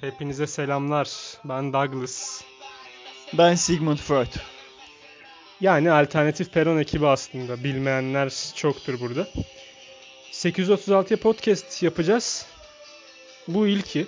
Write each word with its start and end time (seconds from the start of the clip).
Hepinize 0.00 0.46
selamlar. 0.46 1.08
Ben 1.44 1.72
Douglas. 1.72 2.42
Ben 3.32 3.54
Sigmund 3.54 3.98
Freud. 3.98 4.36
Yani 5.60 5.90
alternatif 5.92 6.52
peron 6.52 6.78
ekibi 6.78 7.06
aslında. 7.06 7.64
Bilmeyenler 7.64 8.32
çoktur 8.54 9.00
burada. 9.00 9.28
836'ya 10.32 11.20
podcast 11.20 11.82
yapacağız. 11.82 12.46
Bu 13.48 13.66
ilki. 13.66 14.06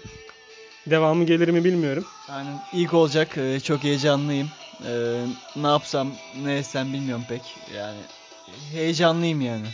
Devamı 0.86 1.24
gelir 1.24 1.48
mi 1.48 1.64
bilmiyorum. 1.64 2.06
Yani 2.28 2.48
ilk 2.72 2.94
olacak. 2.94 3.38
Ee, 3.38 3.60
çok 3.60 3.84
heyecanlıyım. 3.84 4.48
Ee, 4.86 5.24
ne 5.56 5.66
yapsam, 5.66 6.12
ne 6.42 6.58
etsem 6.58 6.92
bilmiyorum 6.92 7.24
pek. 7.28 7.42
Yani 7.76 7.98
heyecanlıyım 8.72 9.40
yani. 9.40 9.66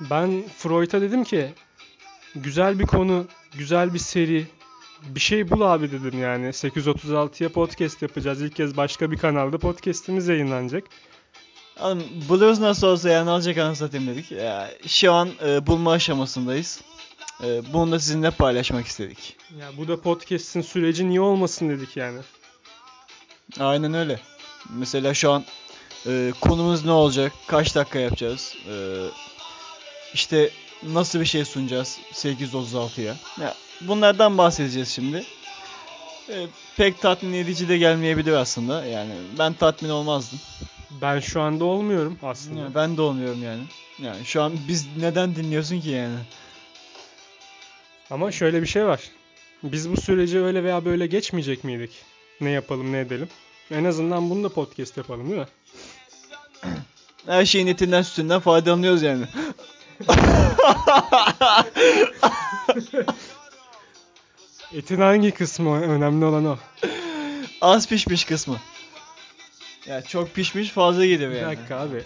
Ben 0.00 0.44
Freud'a 0.56 1.00
dedim 1.00 1.24
ki 1.24 1.54
güzel 2.34 2.78
bir 2.78 2.86
konu, 2.86 3.26
güzel 3.58 3.94
bir 3.94 3.98
seri, 3.98 4.46
bir 5.02 5.20
şey 5.20 5.50
bul 5.50 5.60
abi 5.60 5.92
dedim 5.92 6.20
yani. 6.20 6.46
836'ya 6.46 7.52
podcast 7.52 8.02
yapacağız. 8.02 8.42
İlk 8.42 8.56
kez 8.56 8.76
başka 8.76 9.10
bir 9.10 9.16
kanalda 9.16 9.58
podcast'imiz 9.58 10.28
yayınlanacak. 10.28 10.84
Oğlum 11.80 12.02
Blues 12.30 12.60
nasıl 12.60 12.86
olsa 12.86 13.10
yani 13.10 13.30
alacak 13.30 13.58
anasını 13.58 13.88
satayım 13.88 14.06
dedik. 14.06 14.30
Ya, 14.30 14.70
şu 14.86 15.12
an 15.12 15.30
e, 15.46 15.66
bulma 15.66 15.92
aşamasındayız. 15.92 16.80
E, 17.44 17.72
bunu 17.72 17.92
da 17.92 18.00
sizinle 18.00 18.30
paylaşmak 18.30 18.86
istedik. 18.86 19.36
Ya 19.60 19.66
bu 19.78 19.88
da 19.88 20.00
podcast'in 20.00 20.60
süreci 20.60 21.08
niye 21.08 21.20
olmasın 21.20 21.68
dedik 21.68 21.96
yani. 21.96 22.20
Aynen 23.60 23.94
öyle. 23.94 24.20
Mesela 24.70 25.14
şu 25.14 25.30
an 25.30 25.44
e, 26.06 26.32
konumuz 26.40 26.84
ne 26.84 26.90
olacak? 26.90 27.32
Kaç 27.46 27.74
dakika 27.74 27.98
yapacağız? 27.98 28.56
E, 28.68 28.74
işte 30.14 30.50
nasıl 30.88 31.20
bir 31.20 31.24
şey 31.24 31.44
sunacağız 31.44 31.98
836'ya? 32.12 33.14
Ya, 33.40 33.54
bunlardan 33.80 34.38
bahsedeceğiz 34.38 34.88
şimdi. 34.88 35.24
E, 36.28 36.46
pek 36.76 37.00
tatmin 37.00 37.32
edici 37.32 37.68
de 37.68 37.78
gelmeyebilir 37.78 38.32
aslında. 38.32 38.84
Yani 38.84 39.12
ben 39.38 39.52
tatmin 39.52 39.90
olmazdım. 39.90 40.40
Ben 41.00 41.20
şu 41.20 41.40
anda 41.40 41.64
olmuyorum 41.64 42.18
aslında. 42.22 42.60
Yani 42.60 42.74
ben 42.74 42.96
de 42.96 43.02
olmuyorum 43.02 43.42
yani. 43.42 43.62
Yani 43.98 44.24
şu 44.24 44.42
an 44.42 44.52
biz 44.68 44.86
neden 44.96 45.36
dinliyorsun 45.36 45.80
ki 45.80 45.88
yani? 45.90 46.18
Ama 48.10 48.32
şöyle 48.32 48.62
bir 48.62 48.66
şey 48.66 48.86
var. 48.86 49.00
Biz 49.62 49.90
bu 49.90 50.00
süreci 50.00 50.40
öyle 50.40 50.64
veya 50.64 50.84
böyle 50.84 51.06
geçmeyecek 51.06 51.64
miydik? 51.64 51.90
Ne 52.40 52.50
yapalım 52.50 52.92
ne 52.92 53.00
edelim? 53.00 53.28
En 53.70 53.84
azından 53.84 54.30
bunu 54.30 54.44
da 54.44 54.48
podcast 54.48 54.96
yapalım 54.96 55.30
değil 55.30 55.40
mi? 55.40 55.46
Her 57.26 57.44
şeyin 57.44 57.66
etinden 57.66 58.02
sütünden 58.02 58.40
faydalanıyoruz 58.40 59.02
yani. 59.02 59.24
Etin 64.74 65.00
hangi 65.00 65.30
kısmı 65.30 65.82
önemli 65.82 66.24
olan 66.24 66.46
o. 66.46 66.58
Az 67.60 67.88
pişmiş 67.88 68.24
kısmı. 68.24 68.60
Ya 69.86 70.02
çok 70.02 70.34
pişmiş 70.34 70.70
fazla 70.70 71.06
geliyor 71.06 71.30
Bir 71.30 71.36
yani. 71.36 71.56
dakika 71.56 71.76
abi. 71.76 72.02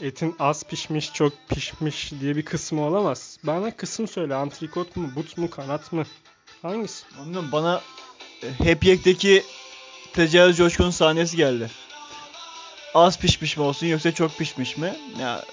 Etin 0.00 0.36
az 0.38 0.64
pişmiş, 0.64 1.12
çok 1.12 1.32
pişmiş 1.48 2.12
diye 2.20 2.36
bir 2.36 2.44
kısmı 2.44 2.86
olamaz. 2.86 3.38
Bana 3.44 3.76
kısım 3.76 4.08
söyle. 4.08 4.34
Antrikot 4.34 4.96
mu, 4.96 5.10
but 5.16 5.38
mu, 5.38 5.50
kanat 5.50 5.92
mı? 5.92 6.04
Hangisi? 6.62 7.04
Anladın 7.20 7.44
mı? 7.44 7.52
Bana 7.52 7.80
e, 8.42 8.68
Happy 8.68 8.88
Yek'teki 8.88 9.44
tecavüz 10.12 10.56
coşkunun 10.56 10.90
sahnesi 10.90 11.36
geldi. 11.36 11.70
Az 12.94 13.18
pişmiş 13.18 13.56
mi 13.56 13.62
olsun 13.62 13.86
yoksa 13.86 14.12
çok 14.12 14.38
pişmiş 14.38 14.76
mi? 14.76 14.96
Ya 15.20 15.44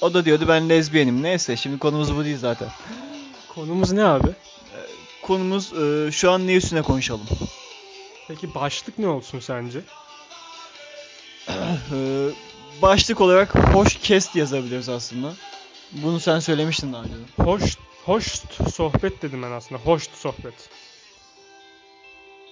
o 0.00 0.14
da 0.14 0.24
diyordu 0.24 0.44
ben 0.48 0.68
lezbiyenim. 0.68 1.22
Neyse 1.22 1.56
şimdi 1.56 1.78
konumuz 1.78 2.16
bu 2.16 2.24
değil 2.24 2.38
zaten. 2.38 2.68
Konumuz 3.48 3.92
ne 3.92 4.04
abi? 4.04 4.28
Konumuz 5.22 5.72
e, 5.72 6.12
şu 6.12 6.30
an 6.30 6.46
ne 6.46 6.54
üstüne 6.54 6.82
konuşalım? 6.82 7.26
Peki 8.28 8.54
başlık 8.54 8.98
ne 8.98 9.08
olsun 9.08 9.40
sence? 9.40 9.80
E, 11.92 12.28
başlık 12.82 13.20
olarak 13.20 13.74
hoş 13.74 13.98
kest 13.98 14.36
yazabiliriz 14.36 14.88
aslında. 14.88 15.32
Bunu 15.92 16.20
sen 16.20 16.38
söylemiştin 16.38 16.92
daha 16.92 17.02
önce. 17.02 17.14
Hoş, 17.36 17.76
hoş 18.04 18.26
sohbet 18.74 19.22
dedim 19.22 19.42
ben 19.42 19.50
aslında. 19.50 19.80
Hoş 19.80 20.08
sohbet. 20.14 20.68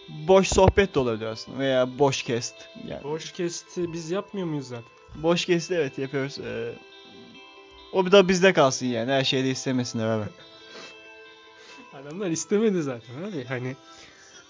Boş 0.08 0.48
sohbet 0.48 0.94
de 0.94 0.98
olabilir 0.98 1.26
aslında 1.26 1.58
veya 1.58 1.98
boş 1.98 2.22
kest. 2.22 2.54
Yani 2.88 3.04
Boş 3.04 3.32
kesti 3.32 3.92
biz 3.92 4.10
yapmıyor 4.10 4.46
muyuz 4.46 4.68
zaten? 4.68 4.84
boş 5.14 5.44
kesti 5.44 5.74
evet 5.74 5.98
yapıyoruz. 5.98 6.38
E, 6.38 6.72
o 7.96 8.06
bir 8.06 8.12
da 8.12 8.28
bizde 8.28 8.52
kalsın 8.52 8.86
yani. 8.86 9.12
Her 9.12 9.24
şeyde 9.24 9.50
istemesinler 9.50 10.06
abi. 10.06 10.24
Adamlar 11.94 12.30
istemedi 12.30 12.82
zaten 12.82 13.14
abi. 13.22 13.44
Hani 13.44 13.76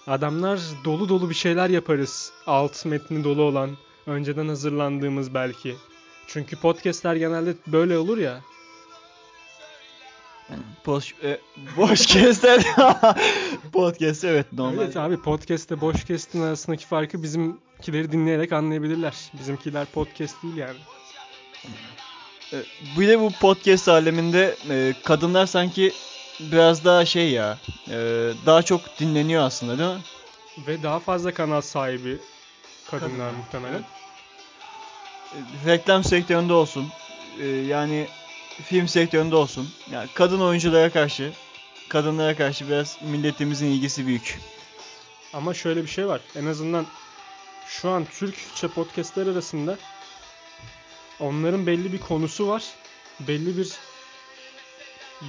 adamlar 0.07 0.59
dolu 0.85 1.09
dolu 1.09 1.29
bir 1.29 1.35
şeyler 1.35 1.69
yaparız. 1.69 2.31
Alt 2.47 2.85
metni 2.85 3.23
dolu 3.23 3.41
olan, 3.41 3.77
önceden 4.05 4.47
hazırlandığımız 4.47 5.33
belki. 5.33 5.75
Çünkü 6.27 6.55
podcastler 6.55 7.15
genelde 7.15 7.55
böyle 7.67 7.97
olur 7.97 8.17
ya. 8.17 8.41
Boş, 10.85 11.15
e, 11.23 11.39
boş 11.77 12.05
kestler. 12.05 12.63
Podcast 13.73 14.23
evet 14.23 14.53
normal. 14.53 14.83
Evet 14.83 14.97
abi 14.97 15.21
podcast'te 15.21 15.81
boş 15.81 16.05
kestin 16.05 16.41
arasındaki 16.41 16.85
farkı 16.85 17.23
bizimkileri 17.23 18.11
dinleyerek 18.11 18.53
anlayabilirler. 18.53 19.15
Bizimkiler 19.39 19.85
podcast 19.85 20.43
değil 20.43 20.55
yani. 20.55 20.77
E, 22.53 22.57
bir 22.97 23.07
de 23.07 23.19
bu 23.19 23.31
podcast 23.31 23.87
aleminde 23.87 24.55
e, 24.69 24.93
kadınlar 25.03 25.45
sanki 25.45 25.93
biraz 26.39 26.85
daha 26.85 27.05
şey 27.05 27.31
ya. 27.31 27.57
e, 27.89 27.95
daha 28.45 28.61
çok 28.61 28.99
dinleniyor 28.99 29.43
aslında 29.43 29.77
değil 29.77 29.89
mi? 29.89 30.01
Ve 30.67 30.83
daha 30.83 30.99
fazla 30.99 31.33
kanal 31.33 31.61
sahibi 31.61 32.17
kadınlar 32.91 33.31
muhtemelen. 33.31 33.83
Reklam 35.65 36.03
sektöründe 36.03 36.53
olsun. 36.53 36.87
yani 37.67 38.07
film 38.63 38.87
sektöründe 38.87 39.35
olsun. 39.35 39.69
Yani 39.91 40.07
kadın 40.13 40.39
oyunculara 40.41 40.89
karşı, 40.89 41.31
kadınlara 41.89 42.35
karşı 42.35 42.67
biraz 42.67 42.97
milletimizin 43.01 43.67
ilgisi 43.67 44.07
büyük. 44.07 44.39
Ama 45.33 45.53
şöyle 45.53 45.83
bir 45.83 45.87
şey 45.89 46.07
var. 46.07 46.21
En 46.35 46.45
azından 46.45 46.85
şu 47.67 47.89
an 47.89 48.05
Türkçe 48.05 48.67
podcastler 48.67 49.27
arasında 49.27 49.77
onların 51.19 51.67
belli 51.67 51.93
bir 51.93 51.99
konusu 51.99 52.47
var. 52.47 52.63
Belli 53.19 53.57
bir 53.57 53.73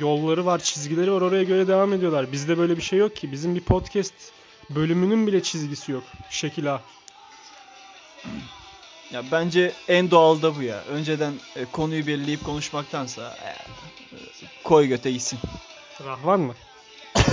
yolları 0.00 0.47
var, 0.47 0.59
çizgileri 0.59 1.12
var. 1.12 1.21
Oraya 1.21 1.43
göre 1.43 1.69
devam 1.69 1.93
ediyorlar. 1.93 2.32
Bizde 2.32 2.59
böyle 2.59 2.76
bir 2.76 2.82
şey 2.82 2.99
yok 2.99 3.16
ki. 3.16 3.32
Bizim 3.32 3.54
bir 3.54 3.60
podcast 3.60 4.15
bölümünün 4.71 5.27
bile 5.27 5.43
çizgisi 5.43 5.93
yok. 5.93 6.04
Şekil 6.31 6.75
A. 6.75 6.82
Ya 9.12 9.25
bence 9.32 9.72
en 9.88 10.10
doğal 10.10 10.43
da 10.43 10.56
bu 10.56 10.62
ya. 10.62 10.84
Önceden 10.84 11.34
e, 11.56 11.65
konuyu 11.65 12.06
belirleyip 12.06 12.44
konuşmaktansa 12.44 13.37
e, 13.44 13.56
koy 14.65 14.87
göte 14.87 15.10
gitsin. 15.12 15.38
Rahvan 16.04 16.41
mı? 16.41 16.54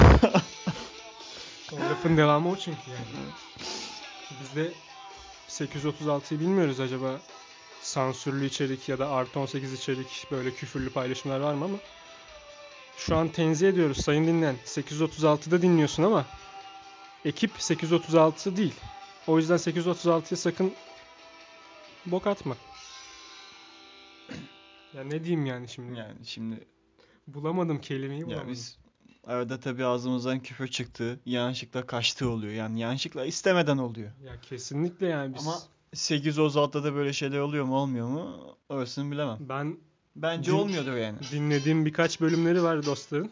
o 1.72 1.76
lafın 1.76 2.18
devamı 2.18 2.50
o 2.50 2.56
çünkü 2.56 2.80
yani. 2.88 3.00
Biz 4.42 4.56
de 4.56 4.72
836'yı 5.50 6.40
bilmiyoruz 6.40 6.80
acaba 6.80 7.20
sansürlü 7.86 8.46
içerik 8.46 8.90
ya 8.90 9.00
da 9.00 9.10
artı 9.10 9.40
18 9.40 9.74
içerik 9.74 10.28
böyle 10.32 10.52
küfürlü 10.52 10.90
paylaşımlar 10.90 11.40
var 11.40 11.54
mı 11.54 11.66
ama 11.66 11.78
şu 12.98 13.16
an 13.16 13.28
tenzih 13.28 13.70
ediyoruz 13.70 13.98
sayın 13.98 14.28
dinleyen. 14.28 14.56
836'da 14.66 15.62
dinliyorsun 15.62 16.04
ama 16.04 16.26
ekip 17.26 17.52
836 17.58 18.58
değil. 18.58 18.74
O 19.28 19.38
yüzden 19.38 19.56
836'ya 19.58 20.38
sakın 20.38 20.74
bok 22.06 22.28
atma. 22.28 22.58
Ya 24.94 25.04
ne 25.04 25.24
diyeyim 25.24 25.46
yani 25.46 25.68
şimdi? 25.68 26.00
Yani 26.00 26.26
şimdi 26.26 26.68
Bulamadım 27.28 27.82
kelimeyi 27.82 28.22
ya 28.22 28.28
bulamadım. 28.28 28.50
biz 28.52 28.78
arada 29.28 29.60
tabii 29.60 29.86
ağzımızdan 29.86 30.40
küfür 30.40 30.68
çıktı. 30.68 31.20
Yanlışlıkla 31.26 31.86
kaçtığı 31.86 32.30
oluyor. 32.30 32.54
Yani 32.54 32.80
yanlışlıkla 32.80 33.26
istemeden 33.26 33.78
oluyor. 33.78 34.12
Ya 34.26 34.42
kesinlikle 34.42 35.08
yani 35.08 35.36
biz 35.36 35.48
Ama 35.48 35.60
836'da 35.96 36.84
da 36.84 36.96
böyle 36.96 37.14
şeyler 37.14 37.40
oluyor 37.40 37.66
mu 37.66 37.76
olmuyor 37.78 38.08
mu? 38.08 38.58
Orasını 38.70 39.12
bilemem. 39.12 39.38
ben 39.40 39.78
Bence 40.16 40.52
Din- 40.52 40.56
olmuyordur 40.58 40.94
yani. 40.96 41.18
dinlediğim 41.32 41.86
birkaç 41.86 42.22
bölümleri 42.22 42.64
var 42.64 42.86
dostların. 42.86 43.32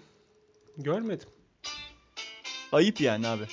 Görmedim. 0.78 1.28
Ayıp 2.72 3.02
yani 3.02 3.28
abi. 3.28 3.44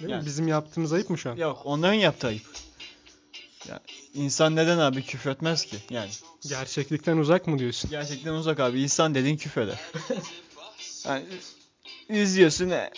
Değil 0.00 0.10
Yani. 0.10 0.20
mi? 0.20 0.26
Bizim 0.26 0.48
yaptığımız 0.48 0.92
ayıp 0.92 1.10
mı 1.10 1.18
şu 1.18 1.30
an? 1.30 1.36
Yok 1.36 1.60
onların 1.64 1.94
yaptığı 1.94 2.26
ayıp. 2.26 2.42
Ya 3.68 3.80
insan 4.14 4.56
neden 4.56 4.78
abi 4.78 5.02
küfür 5.02 5.30
etmez 5.30 5.64
ki? 5.66 5.76
Yani 5.90 6.10
Gerçeklikten 6.48 7.16
uzak 7.16 7.46
mı 7.46 7.58
diyorsun? 7.58 7.90
gerçekten 7.90 8.32
uzak 8.32 8.60
abi. 8.60 8.82
İnsan 8.82 9.14
dediğin 9.14 9.36
küfür 9.36 9.60
eder. 9.60 9.78
Yani 11.04 11.24
izliyorsun 12.08 12.70
e- 12.70 12.90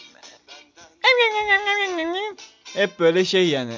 hep 2.74 2.98
böyle 3.00 3.24
şey 3.24 3.48
yani. 3.48 3.74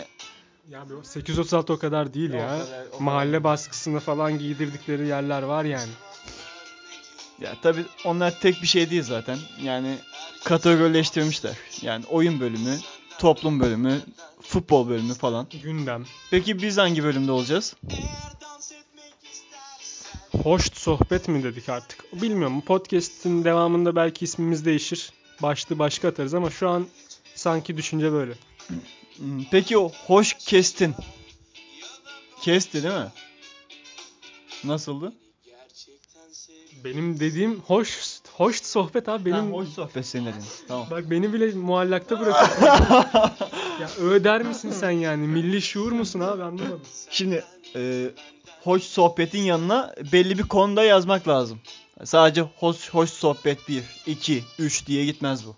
Ya 0.71 0.89
bir 0.89 0.95
o 0.95 1.03
836 1.03 1.73
o 1.73 1.79
kadar 1.79 2.15
değil 2.15 2.33
O 2.33 2.37
ya. 2.37 2.49
kadar- 2.49 2.63
o 2.87 2.91
kadar 2.91 3.01
Mahalle 3.01 3.33
değil. 3.33 3.45
baskısında 3.45 4.01
falan 4.01 4.39
giydirdikleri 4.39 5.07
yerler 5.07 5.43
var 5.43 5.65
yani. 5.65 5.91
Ya 7.41 7.55
tabi 7.63 7.85
onlar 8.05 8.41
tek 8.41 8.63
bir 8.63 8.67
şey 8.67 8.91
değil 8.91 9.03
zaten. 9.03 9.39
Yani 9.63 9.99
kategorileştirmişler. 10.45 11.57
Yani 11.83 12.05
oyun 12.11 12.41
bölümü, 12.41 12.77
toplum 13.19 13.61
bölümü, 13.61 14.01
futbol 14.43 14.89
bölümü 14.89 15.15
falan. 15.15 15.47
Gündem. 15.63 16.05
Peki 16.31 16.63
biz 16.63 16.79
hangi 16.79 17.05
bölümde 17.05 17.33
olacağız? 17.33 17.75
Hoş 20.43 20.73
sohbet 20.73 21.29
mi 21.29 21.43
dedik 21.43 21.69
artık? 21.69 22.05
Bilmiyorum. 22.23 22.61
Podcast'in 22.61 23.45
devamında 23.45 23.97
belki 23.97 24.25
ismimiz 24.25 24.65
değişir. 24.65 25.13
Başlığı 25.43 25.79
başka 25.79 26.09
atarız 26.09 26.35
ama 26.35 26.51
şu 26.51 26.69
an 26.69 26.87
sanki 27.35 27.77
düşünce 27.77 28.13
böyle. 28.13 28.33
Hmm, 29.17 29.45
Peki 29.51 29.79
o 29.79 29.89
hoş 30.07 30.35
kestin. 30.35 30.95
Kesti 32.43 32.83
değil 32.83 32.95
mi? 32.95 33.09
Nasıldı? 34.65 35.13
Benim 36.85 37.21
dediğim 37.21 37.61
hoş 37.61 37.99
hoş 38.33 38.63
sohbet 38.63 39.09
abi 39.09 39.25
benim 39.25 39.37
Ha, 39.45 39.51
hoş 39.59 39.69
sohbet 39.69 40.07
senin 40.07 40.27
dedin. 40.27 40.45
Tamam. 40.69 40.87
bak 40.91 41.11
beni 41.11 41.33
bile 41.33 41.47
muallakta 41.55 42.21
bırakıyorsun. 42.21 42.65
ya 43.81 43.89
ö 43.99 44.25
der 44.25 44.43
misin 44.43 44.71
sen 44.71 44.91
yani? 44.91 45.27
Milli 45.29 45.63
şuur 45.63 45.93
musun 45.93 46.21
abi 46.21 46.43
anlamadım. 46.43 46.81
Şimdi 47.11 47.45
e, 47.77 48.11
hoş 48.65 48.83
sohbetin 48.83 49.43
yanına 49.43 49.95
belli 50.13 50.39
bir 50.39 50.43
konuda 50.43 50.85
yazmak 50.85 51.29
lazım. 51.29 51.61
Sadece 52.05 52.41
hoş 52.43 52.91
hoş 52.91 53.11
sohbet 53.11 53.69
1, 53.69 53.83
2, 54.07 54.45
3 54.59 54.87
diye 54.87 55.05
gitmez 55.05 55.47
bu. 55.47 55.57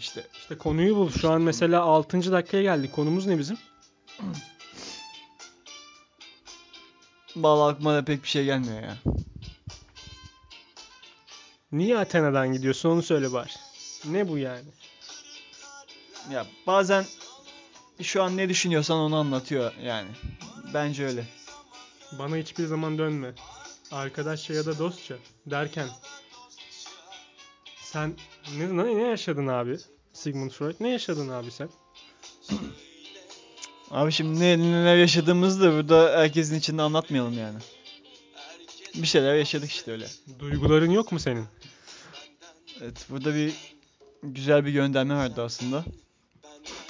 İşte 0.00 0.26
İşte 0.40 0.58
konuyu 0.58 0.96
bul. 0.96 1.10
Şu 1.10 1.30
an 1.30 1.42
mesela 1.42 1.82
6. 1.82 2.32
dakikaya 2.32 2.62
geldik. 2.62 2.92
Konumuz 2.92 3.26
ne 3.26 3.38
bizim? 3.38 3.58
Vallahi 7.36 7.74
aklıma 7.74 7.94
da 7.94 8.04
pek 8.04 8.22
bir 8.22 8.28
şey 8.28 8.44
gelmiyor 8.44 8.82
ya. 8.82 8.96
Niye 11.72 11.98
Athena'dan 11.98 12.52
gidiyorsun 12.52 12.88
onu 12.88 13.02
söyle 13.02 13.32
bari. 13.32 13.50
Ne 14.04 14.28
bu 14.28 14.38
yani? 14.38 14.68
Ya 16.32 16.46
bazen 16.66 17.04
şu 18.02 18.22
an 18.22 18.36
ne 18.36 18.48
düşünüyorsan 18.48 18.98
onu 18.98 19.16
anlatıyor 19.16 19.72
yani. 19.82 20.08
Bence 20.74 21.06
öyle. 21.06 21.24
Bana 22.18 22.36
hiçbir 22.36 22.66
zaman 22.66 22.98
dönme. 22.98 23.34
Arkadaşça 23.90 24.54
ya 24.54 24.66
da 24.66 24.78
dostça 24.78 25.14
derken 25.46 25.88
sen 27.92 28.14
ne, 28.58 28.76
ne, 28.76 28.98
ne 28.98 29.02
yaşadın 29.02 29.46
abi? 29.46 29.78
Sigmund 30.12 30.50
Freud 30.50 30.74
ne 30.80 30.88
yaşadın 30.88 31.28
abi 31.28 31.50
sen? 31.50 31.68
Abi 33.90 34.12
şimdi 34.12 34.40
ne, 34.40 34.58
neler 34.58 34.96
yaşadığımızı 34.96 35.60
da 35.60 35.72
burada 35.72 36.18
herkesin 36.18 36.58
içinde 36.58 36.82
anlatmayalım 36.82 37.38
yani. 37.38 37.58
Bir 38.94 39.06
şeyler 39.06 39.34
yaşadık 39.34 39.70
işte 39.70 39.92
öyle. 39.92 40.06
Duyguların 40.38 40.90
yok 40.90 41.12
mu 41.12 41.20
senin? 41.20 41.46
Evet 42.80 43.06
burada 43.10 43.34
bir 43.34 43.54
güzel 44.22 44.66
bir 44.66 44.72
gönderme 44.72 45.14
vardı 45.14 45.42
aslında. 45.42 45.84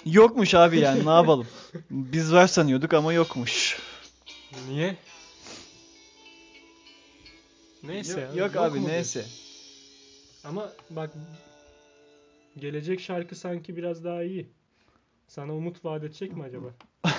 Yokmuş 0.04 0.54
abi 0.54 0.80
yani 0.80 1.06
ne 1.06 1.10
yapalım. 1.10 1.46
Biz 1.90 2.32
var 2.32 2.46
sanıyorduk 2.46 2.94
ama 2.94 3.12
yokmuş. 3.12 3.78
Niye? 4.68 4.96
Neyse 7.82 8.20
yok, 8.20 8.36
ya, 8.36 8.44
yok 8.44 8.56
abi 8.56 8.80
mu 8.80 8.88
neyse. 8.88 9.20
diyorsun? 9.20 9.49
Ama 10.44 10.72
bak 10.90 11.10
gelecek 12.58 13.00
şarkı 13.00 13.36
sanki 13.36 13.76
biraz 13.76 14.04
daha 14.04 14.22
iyi. 14.22 14.50
Sana 15.28 15.54
umut 15.54 15.84
vaat 15.84 16.04
edecek 16.04 16.36
mi 16.36 16.42
acaba? 16.42 16.66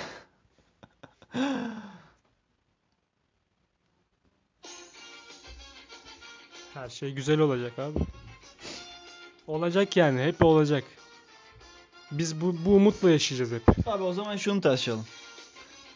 Her 6.74 6.88
şey 6.88 7.12
güzel 7.12 7.38
olacak 7.40 7.78
abi. 7.78 7.98
Olacak 9.46 9.96
yani. 9.96 10.22
Hep 10.22 10.44
olacak. 10.44 10.84
Biz 12.10 12.40
bu, 12.40 12.64
bu 12.64 12.74
umutla 12.74 13.10
yaşayacağız 13.10 13.52
hep. 13.52 13.88
Abi 13.88 14.02
o 14.02 14.12
zaman 14.12 14.36
şunu 14.36 14.60
tartışalım. 14.60 15.06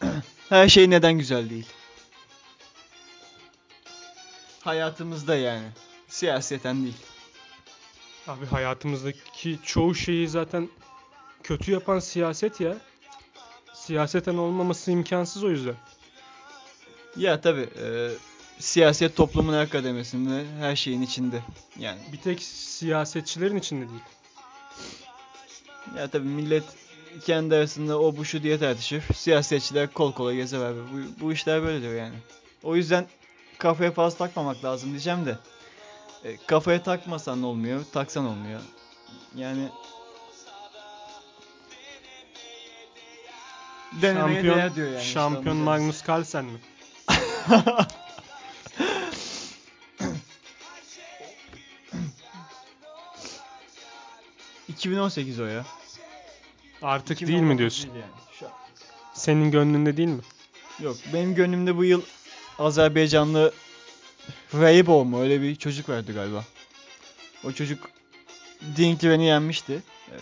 Her 0.49 0.69
şey 0.69 0.89
neden 0.89 1.13
güzel 1.17 1.49
değil? 1.49 1.67
Hayatımızda 4.59 5.35
yani. 5.35 5.67
Siyaseten 6.07 6.83
değil. 6.83 6.97
Abi 8.27 8.45
hayatımızdaki 8.45 9.59
çoğu 9.63 9.95
şeyi 9.95 10.27
zaten 10.27 10.69
kötü 11.43 11.71
yapan 11.71 11.99
siyaset 11.99 12.61
ya. 12.61 12.77
Siyaseten 13.73 14.37
olmaması 14.37 14.91
imkansız 14.91 15.43
o 15.43 15.49
yüzden. 15.49 15.75
Ya 17.17 17.41
tabi 17.41 17.69
siyaset 18.59 19.15
toplumun 19.15 19.53
her 19.53 19.69
kademesinde 19.69 20.45
her 20.59 20.75
şeyin 20.75 21.01
içinde. 21.01 21.41
Yani 21.79 21.99
Bir 22.13 22.17
tek 22.17 22.43
siyasetçilerin 22.43 23.55
içinde 23.57 23.85
değil. 23.89 24.01
ya 25.97 26.07
tabi 26.07 26.27
millet 26.27 26.63
kendi 27.25 27.55
arasında 27.55 27.99
o 27.99 28.17
bu 28.17 28.25
şu 28.25 28.43
diye 28.43 28.59
tartışır. 28.59 29.03
Siyasetçiler 29.15 29.93
kol 29.93 30.13
kola 30.13 30.33
gezer 30.33 30.59
abi. 30.59 30.79
Bu, 30.93 31.21
bu 31.25 31.33
işler 31.33 31.63
böyledir 31.63 31.95
yani. 31.95 32.15
O 32.63 32.75
yüzden 32.75 33.07
kafaya 33.57 33.91
fazla 33.91 34.17
takmamak 34.17 34.63
lazım 34.63 34.89
diyeceğim 34.89 35.25
de. 35.25 35.37
E, 36.27 36.37
kafaya 36.47 36.83
takmasan 36.83 37.43
olmuyor, 37.43 37.85
taksan 37.93 38.25
olmuyor. 38.25 38.59
Yani 39.35 39.69
denemeye 44.01 44.35
Şampiyon, 44.35 44.57
değer 44.57 44.75
diyor 44.75 44.91
yani. 44.91 45.03
şampiyon. 45.03 45.57
Magnus 45.57 46.07
Carlsen 46.07 46.45
mi? 46.45 46.59
...2018 54.71 55.43
o 55.43 55.45
ya. 55.45 55.65
Artık 56.81 57.19
değil 57.19 57.29
2019 57.29 57.49
mi 57.49 57.57
diyorsun? 57.57 57.93
değil 57.93 58.05
yani. 58.05 58.13
Şu 58.39 58.45
an. 58.45 58.51
Senin 59.13 59.51
gönlünde 59.51 59.97
değil 59.97 60.09
mi? 60.09 60.21
Yok 60.79 60.97
benim 61.13 61.35
gönlümde 61.35 61.77
bu 61.77 61.83
yıl 61.83 62.01
Azerbaycanlı 62.59 63.53
Raybo 64.53 65.05
mu 65.05 65.21
öyle 65.21 65.41
bir 65.41 65.55
çocuk 65.55 65.89
vardı 65.89 66.13
galiba. 66.13 66.45
O 67.43 67.51
çocuk 67.51 67.89
Dinkliven'i 68.77 69.25
yenmişti. 69.25 69.83
Evet. 70.11 70.21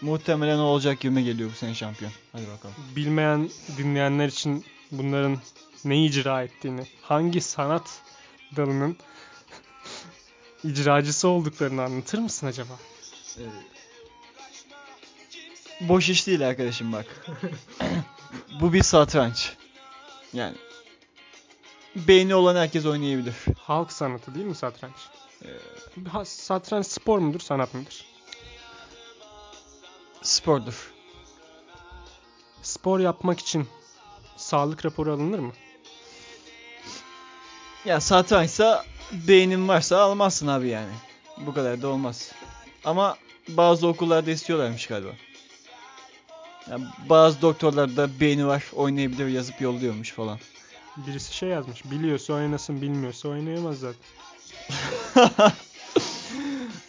Muhtemelen 0.00 0.58
o 0.58 0.62
olacak 0.62 1.00
gibi 1.00 1.24
geliyor 1.24 1.50
bu 1.50 1.54
sene 1.54 1.74
şampiyon. 1.74 2.12
Hadi 2.32 2.46
bakalım. 2.48 2.74
Bilmeyen 2.96 3.50
dinleyenler 3.78 4.28
için 4.28 4.64
bunların 4.90 5.38
ne 5.84 6.04
icra 6.04 6.42
ettiğini, 6.42 6.86
hangi 7.02 7.40
sanat 7.40 8.00
dalının 8.56 8.96
icracısı 10.64 11.28
olduklarını 11.28 11.82
anlatır 11.82 12.18
mısın 12.18 12.46
acaba? 12.46 12.78
Ee, 13.38 13.42
boş 15.80 16.08
iş 16.08 16.26
değil 16.26 16.48
arkadaşım 16.48 16.92
bak. 16.92 17.06
bu 18.60 18.72
bir 18.72 18.82
satranç. 18.82 19.52
Yani 20.32 20.56
beyni 21.96 22.34
olan 22.34 22.56
herkes 22.56 22.86
oynayabilir. 22.86 23.34
Halk 23.58 23.92
sanatı 23.92 24.34
değil 24.34 24.46
mi 24.46 24.54
satranç? 24.54 24.94
Ee, 25.44 26.24
Satranç 26.24 26.86
spor 26.86 27.18
mudur, 27.18 27.40
sanat 27.40 27.74
mıdır? 27.74 28.04
spordur. 30.22 30.92
Spor 32.62 33.00
yapmak 33.00 33.40
için 33.40 33.68
sağlık 34.36 34.84
raporu 34.84 35.12
alınır 35.12 35.38
mı? 35.38 35.52
Ya 37.84 38.00
satrançsa 38.00 38.84
beynin 39.12 39.68
varsa 39.68 40.00
almazsın 40.00 40.46
abi 40.46 40.68
yani. 40.68 40.92
Bu 41.36 41.54
kadar 41.54 41.82
da 41.82 41.88
olmaz. 41.88 42.32
Ama 42.84 43.16
bazı 43.48 43.86
okullarda 43.86 44.30
istiyorlarmış 44.30 44.86
galiba. 44.86 45.10
Ya 46.70 46.78
bazı 47.08 47.42
doktorlar 47.42 47.96
da 47.96 48.20
beyni 48.20 48.46
var 48.46 48.64
oynayabilir 48.72 49.26
yazıp 49.28 49.60
yolluyormuş 49.60 50.12
falan. 50.12 50.38
Birisi 50.96 51.34
şey 51.34 51.48
yazmış. 51.48 51.84
Biliyorsa 51.90 52.34
oynasın, 52.34 52.82
bilmiyorsa 52.82 53.28
oynayamaz 53.28 53.78
zaten. 53.78 54.02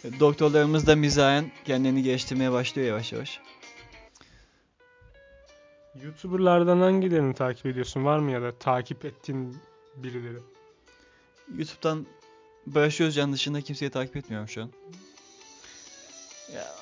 Doktorlarımız 0.20 0.86
da 0.86 0.96
mizahen 0.96 1.52
kendini 1.64 2.02
geliştirmeye 2.02 2.52
başlıyor 2.52 2.88
yavaş 2.88 3.12
yavaş. 3.12 3.40
YouTuber'lardan 6.02 6.80
hangilerini 6.80 7.34
takip 7.34 7.66
ediyorsun? 7.66 8.04
Var 8.04 8.18
mı 8.18 8.30
ya 8.30 8.42
da 8.42 8.58
takip 8.58 9.04
ettiğin 9.04 9.56
birileri? 9.96 10.38
YouTube'dan 11.56 12.06
Barış 12.66 13.00
Özcan 13.00 13.32
dışında 13.32 13.60
kimseyi 13.60 13.90
takip 13.90 14.16
etmiyorum 14.16 14.48
şu 14.48 14.62
an. 14.62 14.70
Ya, 16.54 16.74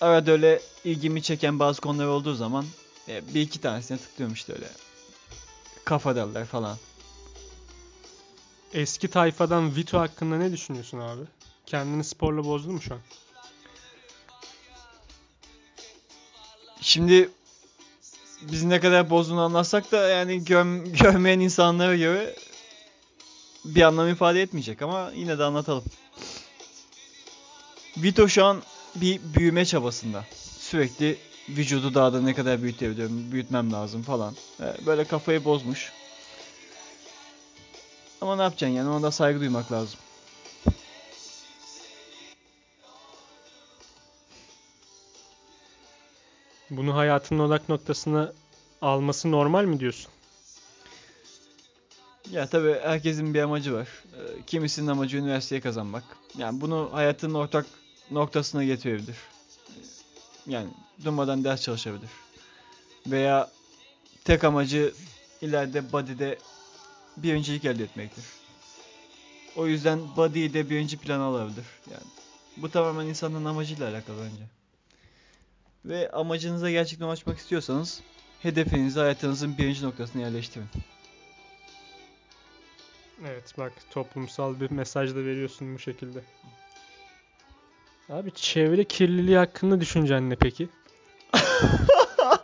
arada 0.00 0.30
öyle 0.30 0.60
ilgimi 0.84 1.22
çeken 1.22 1.58
bazı 1.58 1.80
konular 1.80 2.06
olduğu 2.06 2.34
zaman 2.34 2.64
e, 3.08 3.34
bir 3.34 3.40
iki 3.40 3.60
tanesine 3.60 3.98
tıklıyorum 3.98 4.34
işte 4.34 4.52
öyle. 4.52 4.66
Kafadalar 5.84 6.44
falan. 6.44 6.76
Eski 8.72 9.08
tayfadan 9.08 9.76
Vito 9.76 9.98
hakkında 9.98 10.36
ne 10.36 10.52
düşünüyorsun 10.52 10.98
abi? 10.98 11.22
Kendini 11.66 12.04
sporla 12.04 12.44
bozdun 12.44 12.74
mu 12.74 12.82
şu 12.82 12.94
an? 12.94 13.00
Şimdi 16.80 17.30
biz 18.42 18.64
ne 18.64 18.80
kadar 18.80 19.10
bozduğunu 19.10 19.40
anlatsak 19.40 19.92
da 19.92 20.08
yani 20.08 20.44
göm, 20.44 20.92
görmeyen 20.92 21.40
insanlara 21.40 21.96
göre 21.96 22.36
bir 23.64 23.82
anlam 23.82 24.08
ifade 24.08 24.42
etmeyecek 24.42 24.82
ama 24.82 25.10
yine 25.14 25.38
de 25.38 25.44
anlatalım. 25.44 25.84
Vito 27.96 28.28
şu 28.28 28.44
an 28.44 28.62
bir 28.94 29.20
büyüme 29.34 29.64
çabasında. 29.64 30.24
Sürekli 30.58 31.18
vücudu 31.56 31.94
daha 31.94 32.12
da 32.12 32.20
ne 32.20 32.34
kadar 32.34 32.62
büyütebilirim, 32.62 33.32
büyütmem 33.32 33.72
lazım 33.72 34.02
falan. 34.02 34.34
Ee, 34.60 34.86
Böyle 34.86 35.04
kafayı 35.04 35.44
bozmuş. 35.44 35.92
Ama 38.20 38.36
ne 38.36 38.42
yapacaksın 38.42 38.76
yani 38.76 38.88
ona 38.88 39.02
da 39.02 39.10
saygı 39.10 39.40
duymak 39.40 39.72
lazım. 39.72 39.98
Bunu 46.70 46.96
hayatının 46.96 47.38
odak 47.40 47.68
noktasına 47.68 48.32
alması 48.82 49.30
normal 49.32 49.64
mi 49.64 49.80
diyorsun? 49.80 50.10
Ya 52.30 52.46
tabii 52.48 52.76
herkesin 52.82 53.34
bir 53.34 53.42
amacı 53.42 53.74
var. 53.74 53.88
Ee, 54.14 54.42
Kimisinin 54.46 54.86
amacı 54.86 55.16
üniversiteye 55.16 55.60
kazanmak. 55.60 56.04
Yani 56.38 56.60
bunu 56.60 56.88
hayatının 56.92 57.34
ortak 57.34 57.66
noktasına 58.10 58.64
getirebilir. 58.64 59.16
Ee, 59.16 59.72
Yani 60.46 60.68
durmadan 61.04 61.44
ders 61.44 61.62
çalışabilir. 61.62 62.10
Veya 63.06 63.50
tek 64.24 64.44
amacı 64.44 64.94
ileride 65.40 65.92
body'de 65.92 66.38
birincilik 67.16 67.64
elde 67.64 67.82
etmektir. 67.82 68.24
O 69.56 69.66
yüzden 69.66 70.16
body'yi 70.16 70.54
de 70.54 70.70
birinci 70.70 70.96
plana 70.96 71.22
alabilir. 71.22 71.64
Yani 71.90 72.04
bu 72.56 72.70
tamamen 72.70 73.06
insanın 73.06 73.44
amacıyla 73.44 73.90
alakalı 73.90 74.16
bence. 74.18 74.44
Ve 75.84 76.10
amacınıza 76.10 76.70
gerçekten 76.70 77.06
ulaşmak 77.06 77.38
istiyorsanız 77.38 78.00
hedefinizi 78.42 79.00
hayatınızın 79.00 79.58
birinci 79.58 79.84
noktasına 79.84 80.22
yerleştirin. 80.22 80.66
Evet 83.26 83.54
bak 83.58 83.72
toplumsal 83.90 84.60
bir 84.60 84.70
mesaj 84.70 85.10
da 85.10 85.24
veriyorsun 85.24 85.74
bu 85.74 85.78
şekilde. 85.78 86.20
Abi 88.08 88.34
çevre 88.34 88.84
kirliliği 88.84 89.36
hakkında 89.36 89.80
düşüncen 89.80 90.30
ne 90.30 90.36
peki? 90.36 90.68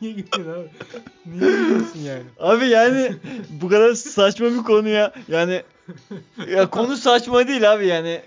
Niye 0.00 0.12
gülüyorsun 0.12 0.52
abi? 0.52 0.68
Niye 1.26 1.50
gülüyorsun 1.50 1.98
yani? 2.00 2.22
Abi 2.40 2.66
yani 2.68 3.16
bu 3.50 3.68
kadar 3.68 3.94
saçma 3.94 4.50
bir 4.50 4.62
konu 4.62 4.88
ya. 4.88 5.12
Yani 5.28 5.62
ya 6.48 6.70
konu 6.70 6.96
saçma 6.96 7.48
değil 7.48 7.72
abi 7.72 7.86
yani. 7.86 8.22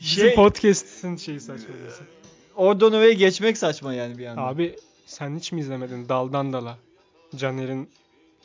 Bizim 0.00 0.24
Şey 0.24 0.34
podcast'ın 0.34 1.16
şeyi 1.16 1.40
saçma 1.40 1.74
diyorsun. 1.78 2.06
oradan 2.56 2.92
oraya 2.92 3.12
geçmek 3.12 3.58
saçma 3.58 3.94
yani 3.94 4.18
bir 4.18 4.26
anda. 4.26 4.40
Abi 4.42 4.76
sen 5.06 5.36
hiç 5.36 5.52
mi 5.52 5.60
izlemedin 5.60 6.08
Daldan 6.08 6.52
Dala? 6.52 6.78
Caner'in 7.36 7.88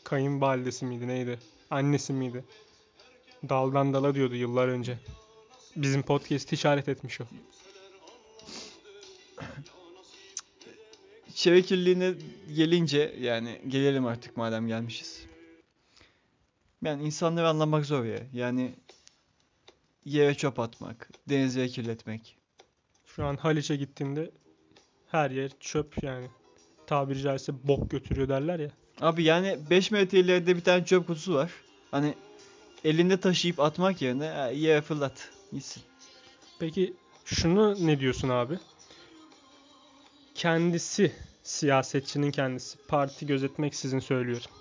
kayınvalidesi 0.04 0.86
miydi 0.86 1.08
neydi? 1.08 1.40
Annesi 1.72 2.14
miydi? 2.14 2.44
Daldan 3.50 3.94
Dala 3.94 4.16
diyordu 4.16 4.36
yıllar 4.36 4.68
önce. 4.68 4.98
Bizim 5.76 6.02
podcast 6.02 6.54
işaret 6.54 6.90
etmiş 6.90 7.22
o. 7.22 7.24
Çevre 11.36 11.62
kirliliğine 11.62 12.14
gelince 12.56 13.16
yani 13.20 13.62
gelelim 13.68 14.06
artık 14.06 14.38
madem 14.38 14.68
gelmişiz. 14.68 15.26
Yani 16.84 17.04
insanları 17.04 17.48
anlamak 17.50 17.86
zor 17.86 18.06
ya. 18.06 18.20
Yani 18.34 18.76
yere 20.06 20.34
çöp 20.36 20.60
atmak, 20.60 21.10
denizleri 21.30 21.70
kirletmek. 21.70 22.38
Şu 23.06 23.26
an 23.26 23.38
Haliç'e 23.38 23.76
gittiğinde 23.76 24.32
her 25.08 25.32
yer 25.32 25.52
çöp 25.60 26.04
yani. 26.04 26.28
Tabiri 26.88 27.22
caizse 27.22 27.54
bok 27.68 27.92
götürüyor 27.92 28.30
derler 28.30 28.60
ya. 28.60 28.72
Abi 29.02 29.24
yani 29.24 29.58
5 29.70 29.92
metre 29.92 30.20
ileride 30.20 30.56
bir 30.56 30.64
tane 30.64 30.86
çöp 30.86 31.08
kutusu 31.08 31.34
var. 31.34 31.52
Hani 31.92 32.14
elinde 32.84 33.20
taşıyıp 33.20 33.60
atmak 33.60 34.02
yerine 34.02 34.52
yere 34.56 34.82
fırlat. 34.82 35.30
Gitsin. 35.52 35.84
Peki 36.60 36.94
şunu 37.26 37.88
ne 37.88 38.00
diyorsun 38.00 38.30
abi? 38.30 38.60
Kendisi, 40.46 41.12
siyasetçinin 41.44 42.32
kendisi, 42.32 42.78
parti 42.88 43.28
gözetmeksizin 43.28 44.00
söylüyorum. 44.00 44.52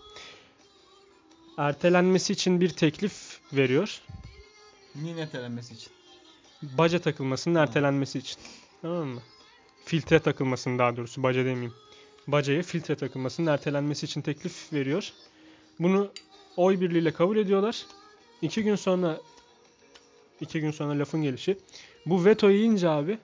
Ertelenmesi 1.59 2.33
için 2.33 2.61
bir 2.61 2.69
teklif 2.69 3.41
veriyor. 3.53 4.01
Niye 4.95 5.17
netelenmesi 5.17 5.75
için? 5.75 5.93
Baca 6.63 6.99
takılmasının 6.99 7.55
ertelenmesi 7.55 8.19
için. 8.19 8.39
Tamam 8.83 9.07
mı? 9.09 9.21
Filtre 9.85 10.19
takılmasının 10.19 10.79
daha 10.79 10.97
doğrusu 10.97 11.23
baca 11.23 11.41
demeyeyim. 11.45 11.75
Bacaya 12.27 12.63
filtre 12.63 12.97
takılmasının 12.97 13.47
ertelenmesi 13.47 14.07
için 14.07 14.21
teklif 14.21 14.73
veriyor. 14.73 15.13
Bunu 15.79 16.11
oy 16.57 16.81
birliğiyle 16.81 17.13
kabul 17.13 17.37
ediyorlar. 17.37 17.87
İki 18.43 18.63
gün 18.63 18.77
sonra 18.77 19.21
iki 20.41 20.61
gün 20.61 20.71
sonra 20.71 20.99
lafın 20.99 21.23
gelişi. 21.23 21.59
Bu 22.07 22.25
veto 22.25 22.51
yiyince 22.51 22.89
abi 22.89 23.19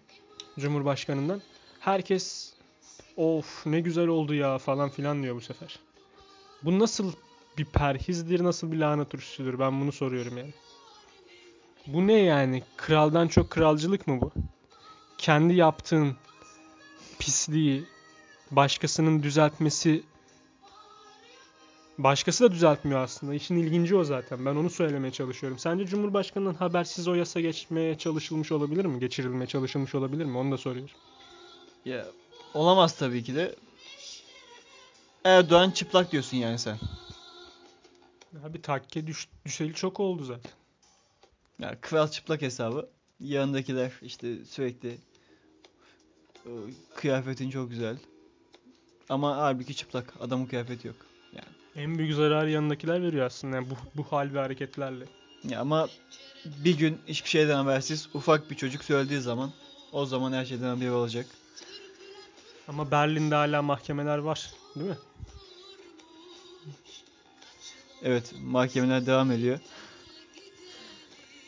Cumhurbaşkanından 0.59 1.43
herkes 1.81 2.53
of 3.17 3.67
ne 3.67 3.81
güzel 3.81 4.09
oldu 4.09 4.35
ya 4.35 4.59
falan 4.59 4.89
filan 4.91 5.23
diyor 5.23 5.37
bu 5.37 5.41
sefer. 5.41 5.79
Bu 6.65 6.79
nasıl 6.79 7.13
bir 7.59 7.65
perhizdir, 7.65 8.45
nasıl 8.45 8.73
bir 8.73 8.77
lanet 8.79 9.11
turşusudur 9.11 9.59
ben 9.59 9.81
bunu 9.81 9.93
soruyorum 9.93 10.39
yani. 10.39 10.53
Bu 11.87 12.07
ne 12.07 12.19
yani? 12.19 12.63
Kraldan 12.77 13.29
çok 13.29 13.51
kralcılık 13.51 14.07
mı 14.07 14.21
bu? 14.21 14.33
Kendi 15.19 15.55
yaptığın 15.55 16.17
pisliği 17.19 17.85
başkasının 18.51 19.23
düzeltmesi 19.23 20.03
başkası 21.99 22.45
da 22.45 22.53
düzeltmiyor 22.53 23.01
aslında. 23.01 23.35
İşin 23.35 23.57
ilginci 23.57 23.97
o 23.97 24.05
zaten. 24.05 24.47
Ben 24.47 24.55
onu 24.55 24.71
söylemeye 24.71 25.13
çalışıyorum. 25.13 25.59
Sence 25.59 25.87
Cumhurbaşkanı'nın 25.87 26.55
habersiz 26.55 27.09
o 27.09 27.15
yasa 27.15 27.41
geçmeye 27.41 27.99
çalışılmış 27.99 28.53
olabilir 28.53 28.85
mi? 28.85 29.01
Geçirilmeye 29.01 29.47
çalışılmış 29.47 29.95
olabilir 29.95 30.25
mi? 30.25 30.39
Onu 30.39 30.53
da 30.53 30.59
soruyorum. 30.59 30.91
Ya 31.85 32.07
olamaz 32.55 32.99
tabii 32.99 33.23
ki 33.23 33.35
de. 33.35 33.57
Erdoğan 35.25 35.71
çıplak 35.71 36.13
diyorsun 36.13 36.37
yani 36.37 36.59
sen. 36.59 36.79
Abi 38.45 38.63
takke 38.63 39.07
düş, 39.07 39.29
düşeli 39.45 39.75
çok 39.75 40.01
oldu 40.01 40.25
zaten. 40.25 40.53
Ya 41.61 41.81
kral 41.81 42.09
çıplak 42.09 42.43
hesabı. 42.43 42.91
Yanındakiler 43.21 43.93
işte 44.03 44.45
sürekli 44.45 44.99
"O, 46.47 46.51
kıyafetin 46.95 47.51
çok 47.51 47.71
güzel. 47.71 47.99
Ama 49.09 49.37
halbuki 49.37 49.77
çıplak. 49.77 50.15
Adamın 50.21 50.47
kıyafeti 50.47 50.89
yok. 50.89 50.97
En 51.77 51.99
büyük 51.99 52.15
zararı 52.15 52.51
yanındakiler 52.51 53.03
veriyor 53.03 53.27
aslında 53.27 53.57
yani 53.57 53.71
bu, 53.71 53.75
bu 53.95 54.03
hal 54.03 54.35
ve 54.35 54.39
hareketlerle. 54.39 55.05
Ya 55.49 55.61
ama 55.61 55.89
bir 56.45 56.79
gün 56.79 56.99
hiçbir 57.07 57.29
şeyden 57.29 57.57
habersiz 57.57 58.09
ufak 58.15 58.51
bir 58.51 58.57
çocuk 58.57 58.85
söylediği 58.85 59.21
zaman 59.21 59.51
o 59.93 60.07
zaman 60.07 60.33
her 60.33 60.45
şeyden 60.45 60.69
haberi 60.69 60.91
olacak. 60.91 61.27
Ama 62.71 62.91
Berlin'de 62.91 63.35
hala 63.35 63.63
mahkemeler 63.63 64.19
var. 64.19 64.51
Değil 64.77 64.91
mi? 64.91 64.97
Evet 68.03 68.35
mahkemeler 68.43 69.07
devam 69.07 69.31
ediyor. 69.31 69.59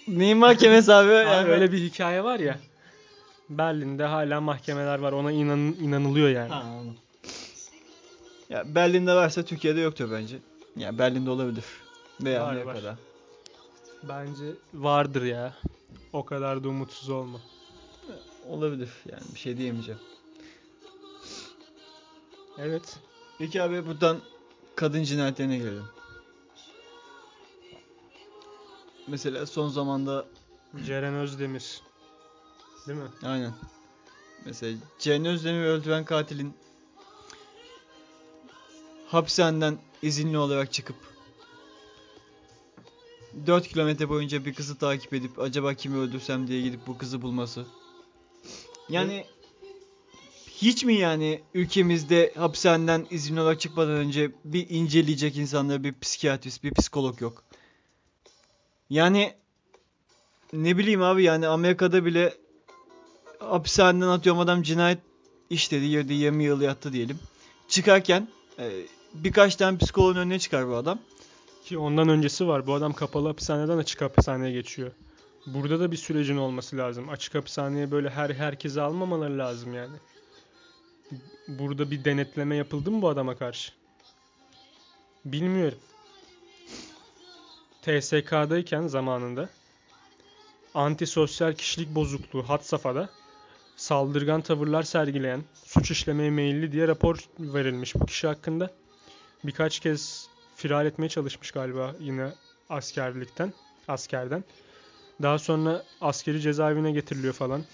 Neyin 0.08 0.38
mahkemesi 0.38 0.92
abi? 0.92 1.10
Abi 1.12 1.26
Yani 1.28 1.48
öyle 1.48 1.72
bir 1.72 1.78
hikaye 1.78 2.24
var 2.24 2.40
ya. 2.40 2.58
Berlin'de 3.48 4.04
hala 4.04 4.40
mahkemeler 4.40 4.98
var. 4.98 5.12
Ona 5.12 5.32
inan, 5.32 5.58
inanılıyor 5.58 6.28
yani. 6.28 6.48
Ha, 6.48 6.60
anladım. 6.60 6.96
Ya 8.50 8.74
Berlin'de 8.74 9.14
varsa 9.14 9.42
Türkiye'de 9.42 9.80
yoktur 9.80 10.10
bence. 10.10 10.38
Ya 10.76 10.98
Berlin'de 10.98 11.30
olabilir. 11.30 11.64
Veya 12.20 12.42
Var, 12.42 12.52
Amerika'da. 12.52 12.98
Bence 14.02 14.44
vardır 14.74 15.22
ya. 15.22 15.54
O 16.12 16.24
kadar 16.24 16.64
da 16.64 16.68
umutsuz 16.68 17.10
olma. 17.10 17.40
Olabilir 18.48 18.90
yani 19.10 19.22
bir 19.34 19.38
şey 19.38 19.56
diyemeyeceğim. 19.56 20.00
Evet. 22.58 22.98
Peki 23.38 23.62
abi 23.62 23.86
buradan 23.86 24.20
kadın 24.76 25.02
cinayetlerine 25.02 25.58
gelelim. 25.58 25.84
Mesela 29.06 29.46
son 29.46 29.68
zamanda 29.68 30.26
Ceren 30.86 31.14
Özdemir. 31.14 31.80
Değil 32.86 32.98
mi? 32.98 33.08
aynen. 33.22 33.52
Mesela 34.44 34.78
Ceren 34.98 35.24
Özdemir'i 35.24 35.66
öldüren 35.66 36.04
katilin 36.04 36.54
hapishaneden 39.06 39.78
izinli 40.02 40.38
olarak 40.38 40.72
çıkıp 40.72 40.96
4 43.46 43.68
kilometre 43.68 44.08
boyunca 44.08 44.44
bir 44.44 44.54
kızı 44.54 44.78
takip 44.78 45.14
edip 45.14 45.38
acaba 45.38 45.74
kimi 45.74 45.96
öldürsem 45.96 46.46
diye 46.46 46.62
gidip 46.62 46.86
bu 46.86 46.98
kızı 46.98 47.22
bulması. 47.22 47.64
Yani 48.88 49.26
hiç 50.62 50.84
mi 50.84 50.94
yani 50.94 51.40
ülkemizde 51.54 52.32
hapishaneden 52.36 53.06
izinli 53.10 53.40
olarak 53.40 53.60
çıkmadan 53.60 53.94
önce 53.94 54.30
bir 54.44 54.66
inceleyecek 54.70 55.36
insanlara 55.36 55.84
bir 55.84 55.94
psikiyatrist, 56.00 56.64
bir 56.64 56.74
psikolog 56.74 57.20
yok? 57.20 57.44
Yani 58.90 59.34
ne 60.52 60.78
bileyim 60.78 61.02
abi 61.02 61.22
yani 61.22 61.46
Amerika'da 61.46 62.04
bile 62.04 62.34
hapishaneden 63.38 64.08
atıyorum 64.08 64.40
adam 64.40 64.62
cinayet 64.62 64.98
işledi, 65.50 65.84
yedi 65.84 66.12
20 66.12 66.44
yıl 66.44 66.60
yattı 66.60 66.92
diyelim. 66.92 67.18
Çıkarken 67.68 68.28
e, 68.58 68.70
birkaç 69.14 69.56
tane 69.56 69.78
psikoloğun 69.78 70.16
önüne 70.16 70.38
çıkar 70.38 70.68
bu 70.68 70.74
adam. 70.74 70.98
Ki 71.64 71.78
ondan 71.78 72.08
öncesi 72.08 72.46
var. 72.46 72.66
Bu 72.66 72.74
adam 72.74 72.92
kapalı 72.92 73.28
hapishaneden 73.28 73.78
açık 73.78 74.00
hapishaneye 74.00 74.52
geçiyor. 74.52 74.90
Burada 75.46 75.80
da 75.80 75.92
bir 75.92 75.96
sürecin 75.96 76.36
olması 76.36 76.76
lazım. 76.76 77.08
Açık 77.08 77.34
hapishaneye 77.34 77.90
böyle 77.90 78.10
her 78.10 78.30
herkese 78.30 78.80
almamaları 78.80 79.38
lazım 79.38 79.74
yani. 79.74 79.96
Burada 81.48 81.90
bir 81.90 82.04
denetleme 82.04 82.56
yapıldı 82.56 82.90
mı 82.90 83.02
bu 83.02 83.08
adama 83.08 83.36
karşı? 83.36 83.72
Bilmiyorum. 85.24 85.78
TSK'dayken 87.82 88.86
zamanında 88.86 89.48
antisosyal 90.74 91.52
kişilik 91.52 91.94
bozukluğu 91.94 92.42
had 92.42 92.62
safhada 92.62 93.08
saldırgan 93.76 94.40
tavırlar 94.40 94.82
sergileyen, 94.82 95.42
suç 95.64 95.90
işlemeye 95.90 96.30
meyilli 96.30 96.72
diye 96.72 96.88
rapor 96.88 97.28
verilmiş 97.38 97.94
bu 97.94 98.06
kişi 98.06 98.26
hakkında. 98.26 98.70
Birkaç 99.44 99.80
kez 99.80 100.28
firar 100.56 100.84
etmeye 100.84 101.08
çalışmış 101.08 101.50
galiba 101.50 101.94
yine 102.00 102.32
askerlikten, 102.68 103.52
askerden. 103.88 104.44
Daha 105.22 105.38
sonra 105.38 105.82
askeri 106.00 106.40
cezaevine 106.40 106.92
getiriliyor 106.92 107.34
falan. 107.34 107.64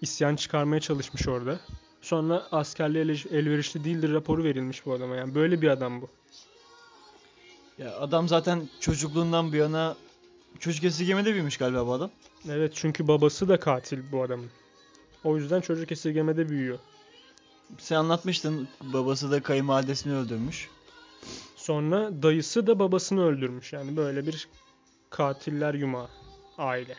İsyan 0.00 0.36
çıkarmaya 0.36 0.80
çalışmış 0.80 1.28
orada. 1.28 1.60
Sonra 2.02 2.46
askerliğe 2.52 3.04
elverişli 3.30 3.84
değildir 3.84 4.12
raporu 4.12 4.44
verilmiş 4.44 4.86
bu 4.86 4.92
adama. 4.92 5.16
Yani 5.16 5.34
böyle 5.34 5.62
bir 5.62 5.68
adam 5.68 6.00
bu. 6.00 6.08
Ya 7.78 7.96
adam 7.98 8.28
zaten 8.28 8.68
çocukluğundan 8.80 9.52
bu 9.52 9.56
yana 9.56 9.96
çocuk 10.58 10.84
esirgemede 10.84 11.32
büyümüş 11.32 11.56
galiba 11.56 11.86
bu 11.86 11.92
adam. 11.92 12.10
Evet 12.48 12.72
çünkü 12.74 13.08
babası 13.08 13.48
da 13.48 13.60
katil 13.60 13.98
bu 14.12 14.22
adamın. 14.22 14.50
O 15.24 15.36
yüzden 15.36 15.60
çocuk 15.60 15.92
esirgemede 15.92 16.48
büyüyor. 16.48 16.78
Sen 17.78 17.96
anlatmıştın 17.96 18.68
babası 18.80 19.30
da 19.30 19.42
kayınvalidesini 19.42 20.14
öldürmüş. 20.14 20.68
Sonra 21.56 22.22
dayısı 22.22 22.66
da 22.66 22.78
babasını 22.78 23.24
öldürmüş. 23.24 23.72
Yani 23.72 23.96
böyle 23.96 24.26
bir 24.26 24.48
katiller 25.10 25.74
yumağı 25.74 26.08
aile. 26.58 26.94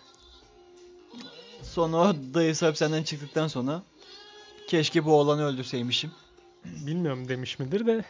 Sonra 1.64 1.98
o 1.98 2.16
dayısı 2.34 2.66
hapishaneden 2.66 3.04
çıktıktan 3.04 3.48
sonra 3.48 3.84
keşke 4.70 5.06
bu 5.06 5.14
oğlanı 5.14 5.46
öldürseymişim. 5.46 6.12
Bilmiyorum 6.66 7.28
demiş 7.28 7.60
midir 7.60 7.86
de 7.86 8.06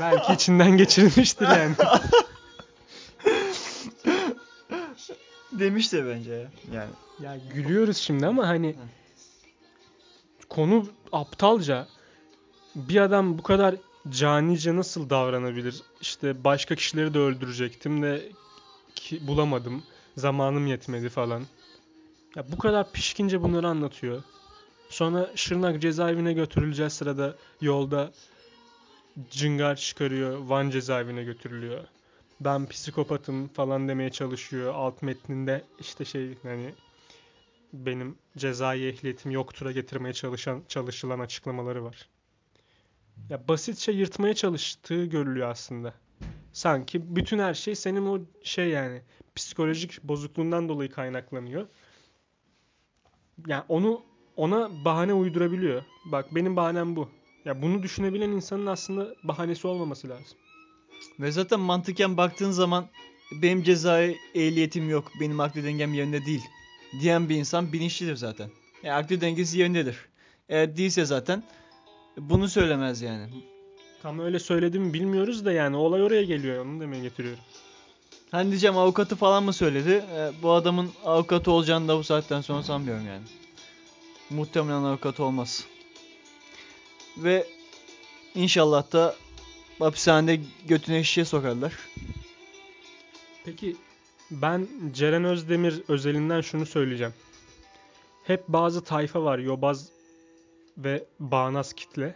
belki 0.00 0.32
içinden 0.32 0.76
geçirilmiştir 0.76 1.48
yani. 1.48 1.74
Demiş 5.52 5.92
de 5.92 6.06
bence 6.06 6.32
ya. 6.32 6.50
Yani. 6.72 6.90
Ya 7.22 7.36
gülüyoruz 7.54 7.96
şimdi 7.96 8.26
ama 8.26 8.48
hani 8.48 8.76
konu 10.48 10.86
aptalca. 11.12 11.86
Bir 12.74 13.00
adam 13.00 13.38
bu 13.38 13.42
kadar 13.42 13.74
canice 14.08 14.76
nasıl 14.76 15.10
davranabilir? 15.10 15.82
İşte 16.00 16.44
başka 16.44 16.74
kişileri 16.74 17.14
de 17.14 17.18
öldürecektim 17.18 18.02
de 18.02 18.32
ki 18.94 19.26
bulamadım. 19.26 19.82
Zamanım 20.16 20.66
yetmedi 20.66 21.08
falan. 21.08 21.42
Ya 22.36 22.52
bu 22.52 22.58
kadar 22.58 22.92
pişkince 22.92 23.42
bunları 23.42 23.68
anlatıyor. 23.68 24.22
Sonra 24.90 25.30
Şırnak 25.34 25.82
cezaevine 25.82 26.32
götürüleceği 26.32 26.90
sırada 26.90 27.36
yolda 27.60 28.12
cıngar 29.30 29.76
çıkarıyor. 29.76 30.38
Van 30.38 30.70
cezaevine 30.70 31.24
götürülüyor. 31.24 31.84
Ben 32.40 32.66
psikopatım 32.66 33.48
falan 33.48 33.88
demeye 33.88 34.10
çalışıyor. 34.10 34.74
Alt 34.74 35.02
metninde 35.02 35.64
işte 35.80 36.04
şey 36.04 36.38
hani 36.42 36.74
benim 37.72 38.18
cezai 38.36 38.86
ehliyetim 38.86 39.30
yoktura 39.30 39.72
getirmeye 39.72 40.12
çalışan 40.12 40.62
çalışılan 40.68 41.18
açıklamaları 41.18 41.84
var. 41.84 42.08
Ya 43.28 43.48
basitçe 43.48 43.92
yırtmaya 43.92 44.34
çalıştığı 44.34 45.04
görülüyor 45.04 45.48
aslında. 45.48 45.94
Sanki 46.52 47.16
bütün 47.16 47.38
her 47.38 47.54
şey 47.54 47.74
senin 47.74 48.06
o 48.06 48.20
şey 48.42 48.68
yani 48.68 49.02
psikolojik 49.34 50.02
bozukluğundan 50.02 50.68
dolayı 50.68 50.90
kaynaklanıyor. 50.90 51.66
Yani 53.46 53.64
onu 53.68 54.09
ona 54.40 54.84
bahane 54.84 55.14
uydurabiliyor. 55.14 55.82
Bak 56.04 56.34
benim 56.34 56.56
bahanem 56.56 56.96
bu. 56.96 57.08
Ya 57.44 57.62
bunu 57.62 57.82
düşünebilen 57.82 58.30
insanın 58.30 58.66
aslında 58.66 59.14
bahanesi 59.22 59.66
olmaması 59.66 60.08
lazım. 60.08 60.38
Ve 61.20 61.30
zaten 61.30 61.60
mantıken 61.60 62.16
baktığın 62.16 62.50
zaman 62.50 62.86
benim 63.32 63.62
cezai 63.62 64.18
ehliyetim 64.34 64.90
yok, 64.90 65.12
benim 65.20 65.40
akli 65.40 65.64
dengem 65.64 65.94
yerinde 65.94 66.26
değil 66.26 66.48
diyen 67.00 67.28
bir 67.28 67.36
insan 67.36 67.72
bilinçlidir 67.72 68.16
zaten. 68.16 68.50
Yani 68.82 68.94
akli 68.94 69.20
dengesi 69.20 69.58
yerindedir. 69.58 69.96
Eğer 70.48 70.76
değilse 70.76 71.04
zaten 71.04 71.42
bunu 72.18 72.48
söylemez 72.48 73.02
yani. 73.02 73.26
Tam 74.02 74.18
öyle 74.18 74.38
söyledim 74.38 74.94
bilmiyoruz 74.94 75.44
da 75.44 75.52
yani 75.52 75.76
olay 75.76 76.02
oraya 76.02 76.22
geliyor 76.22 76.66
onu 76.66 76.80
demeye 76.80 77.02
getiriyorum. 77.02 77.40
Hani 78.30 78.50
diyeceğim 78.50 78.76
avukatı 78.76 79.16
falan 79.16 79.44
mı 79.44 79.52
söyledi? 79.52 80.04
E, 80.14 80.30
bu 80.42 80.52
adamın 80.52 80.90
avukatı 81.04 81.50
olacağını 81.50 81.88
da 81.88 81.98
bu 81.98 82.04
saatten 82.04 82.40
sonra 82.40 82.62
sanmıyorum 82.62 83.06
yani. 83.06 83.22
Muhtemelen 84.30 84.82
avukat 84.82 85.20
olmaz. 85.20 85.66
Ve 87.16 87.46
inşallah 88.34 88.92
da 88.92 89.16
hapishanede 89.78 90.40
götüne 90.66 91.04
şişe 91.04 91.24
sokarlar. 91.24 91.74
Peki 93.44 93.76
ben 94.30 94.68
Ceren 94.92 95.24
Özdemir 95.24 95.82
özelinden 95.88 96.40
şunu 96.40 96.66
söyleyeceğim. 96.66 97.14
Hep 98.24 98.48
bazı 98.48 98.84
tayfa 98.84 99.22
var 99.22 99.38
yobaz 99.38 99.88
ve 100.78 101.04
bağnaz 101.20 101.72
kitle. 101.72 102.14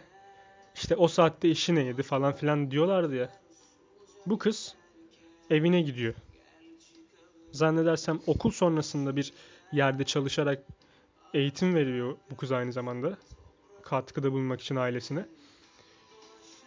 İşte 0.75 0.95
o 0.95 1.07
saatte 1.07 1.49
işi 1.49 1.75
neydi 1.75 2.03
falan 2.03 2.33
filan 2.33 2.71
diyorlardı 2.71 3.15
ya. 3.15 3.29
Bu 4.25 4.37
kız 4.37 4.75
evine 5.49 5.81
gidiyor. 5.81 6.13
Zannedersem 7.51 8.19
okul 8.27 8.51
sonrasında 8.51 9.15
bir 9.15 9.33
yerde 9.71 10.03
çalışarak 10.03 10.63
eğitim 11.35 11.75
veriyor 11.75 12.15
bu 12.31 12.37
kız 12.37 12.51
aynı 12.51 12.73
zamanda. 12.73 13.17
Katkıda 13.81 14.31
bulunmak 14.31 14.61
için 14.61 14.75
ailesine. 14.75 15.25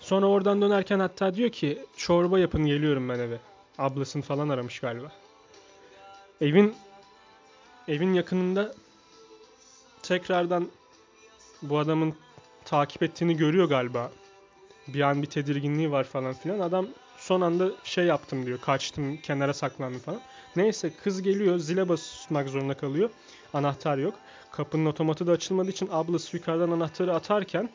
Sonra 0.00 0.26
oradan 0.26 0.62
dönerken 0.62 0.98
hatta 0.98 1.34
diyor 1.34 1.50
ki 1.50 1.78
çorba 1.96 2.38
yapın 2.38 2.66
geliyorum 2.66 3.08
ben 3.08 3.18
eve. 3.18 3.38
Ablasını 3.78 4.22
falan 4.22 4.48
aramış 4.48 4.80
galiba. 4.80 5.12
Evin 6.40 6.74
evin 7.88 8.14
yakınında 8.14 8.74
tekrardan 10.02 10.68
bu 11.62 11.78
adamın 11.78 12.14
takip 12.64 13.02
ettiğini 13.02 13.36
görüyor 13.36 13.68
galiba. 13.68 14.10
Bir 14.88 15.00
an 15.00 15.22
bir 15.22 15.26
tedirginliği 15.26 15.90
var 15.90 16.04
falan 16.04 16.34
filan. 16.34 16.58
Adam 16.58 16.86
son 17.18 17.40
anda 17.40 17.70
şey 17.84 18.04
yaptım 18.04 18.46
diyor. 18.46 18.60
Kaçtım, 18.60 19.16
kenara 19.16 19.54
saklandım 19.54 20.00
falan. 20.00 20.20
Neyse 20.56 20.90
kız 21.04 21.22
geliyor, 21.22 21.58
zile 21.58 21.88
basmak 21.88 22.48
zorunda 22.48 22.74
kalıyor. 22.74 23.10
Anahtar 23.52 23.98
yok. 23.98 24.14
Kapının 24.52 24.86
otomatı 24.86 25.26
da 25.26 25.32
açılmadığı 25.32 25.70
için 25.70 25.88
ablası 25.92 26.36
yukarıdan 26.36 26.70
anahtarı 26.70 27.14
atarken 27.14 27.70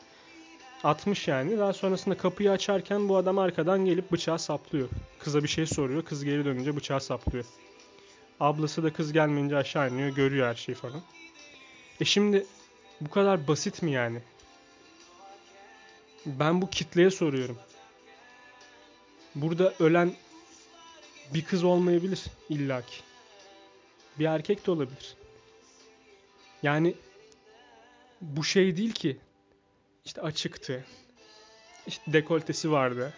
atmış 0.84 1.28
yani. 1.28 1.58
Daha 1.58 1.74
sonrasında 1.74 2.18
kapıyı 2.18 2.52
açarken 2.52 3.10
bu 3.10 3.18
adam 3.18 3.38
arkadan 3.38 3.86
gelip 3.86 4.12
bıçağı 4.12 4.40
saplıyor. 4.40 4.90
Kıza 5.20 5.44
bir 5.44 5.48
şey 5.48 5.66
soruyor. 5.66 6.06
Kız 6.06 6.24
geri 6.24 6.46
dönünce 6.46 6.76
bıçağı 6.76 7.02
saplıyor. 7.02 7.46
Ablası 8.40 8.84
da 8.84 8.94
kız 8.94 9.14
gelmeyince 9.14 9.58
aşağı 9.58 9.90
iniyor. 9.90 10.10
Görüyor 10.10 10.48
her 10.48 10.56
şeyi 10.56 10.76
falan. 10.76 11.02
E 12.02 12.06
şimdi 12.06 12.46
bu 13.02 13.10
kadar 13.10 13.48
basit 13.48 13.82
mi 13.82 13.92
yani? 13.92 14.22
Ben 16.26 16.62
bu 16.62 16.70
kitleye 16.70 17.12
soruyorum. 17.12 17.58
Burada 19.36 19.74
ölen 19.80 20.14
bir 21.34 21.46
kız 21.46 21.64
olmayabilir 21.64 22.24
illaki. 22.50 22.96
Bir 24.20 24.26
erkek 24.26 24.68
de 24.68 24.72
olabilir. 24.72 25.16
Yani 26.64 26.96
bu 28.22 28.44
şey 28.44 28.78
değil 28.78 28.92
ki. 28.92 29.18
İşte 30.06 30.22
açıktı. 30.22 30.86
İşte 31.88 32.14
dekoltesi 32.14 32.72
vardı. 32.72 33.14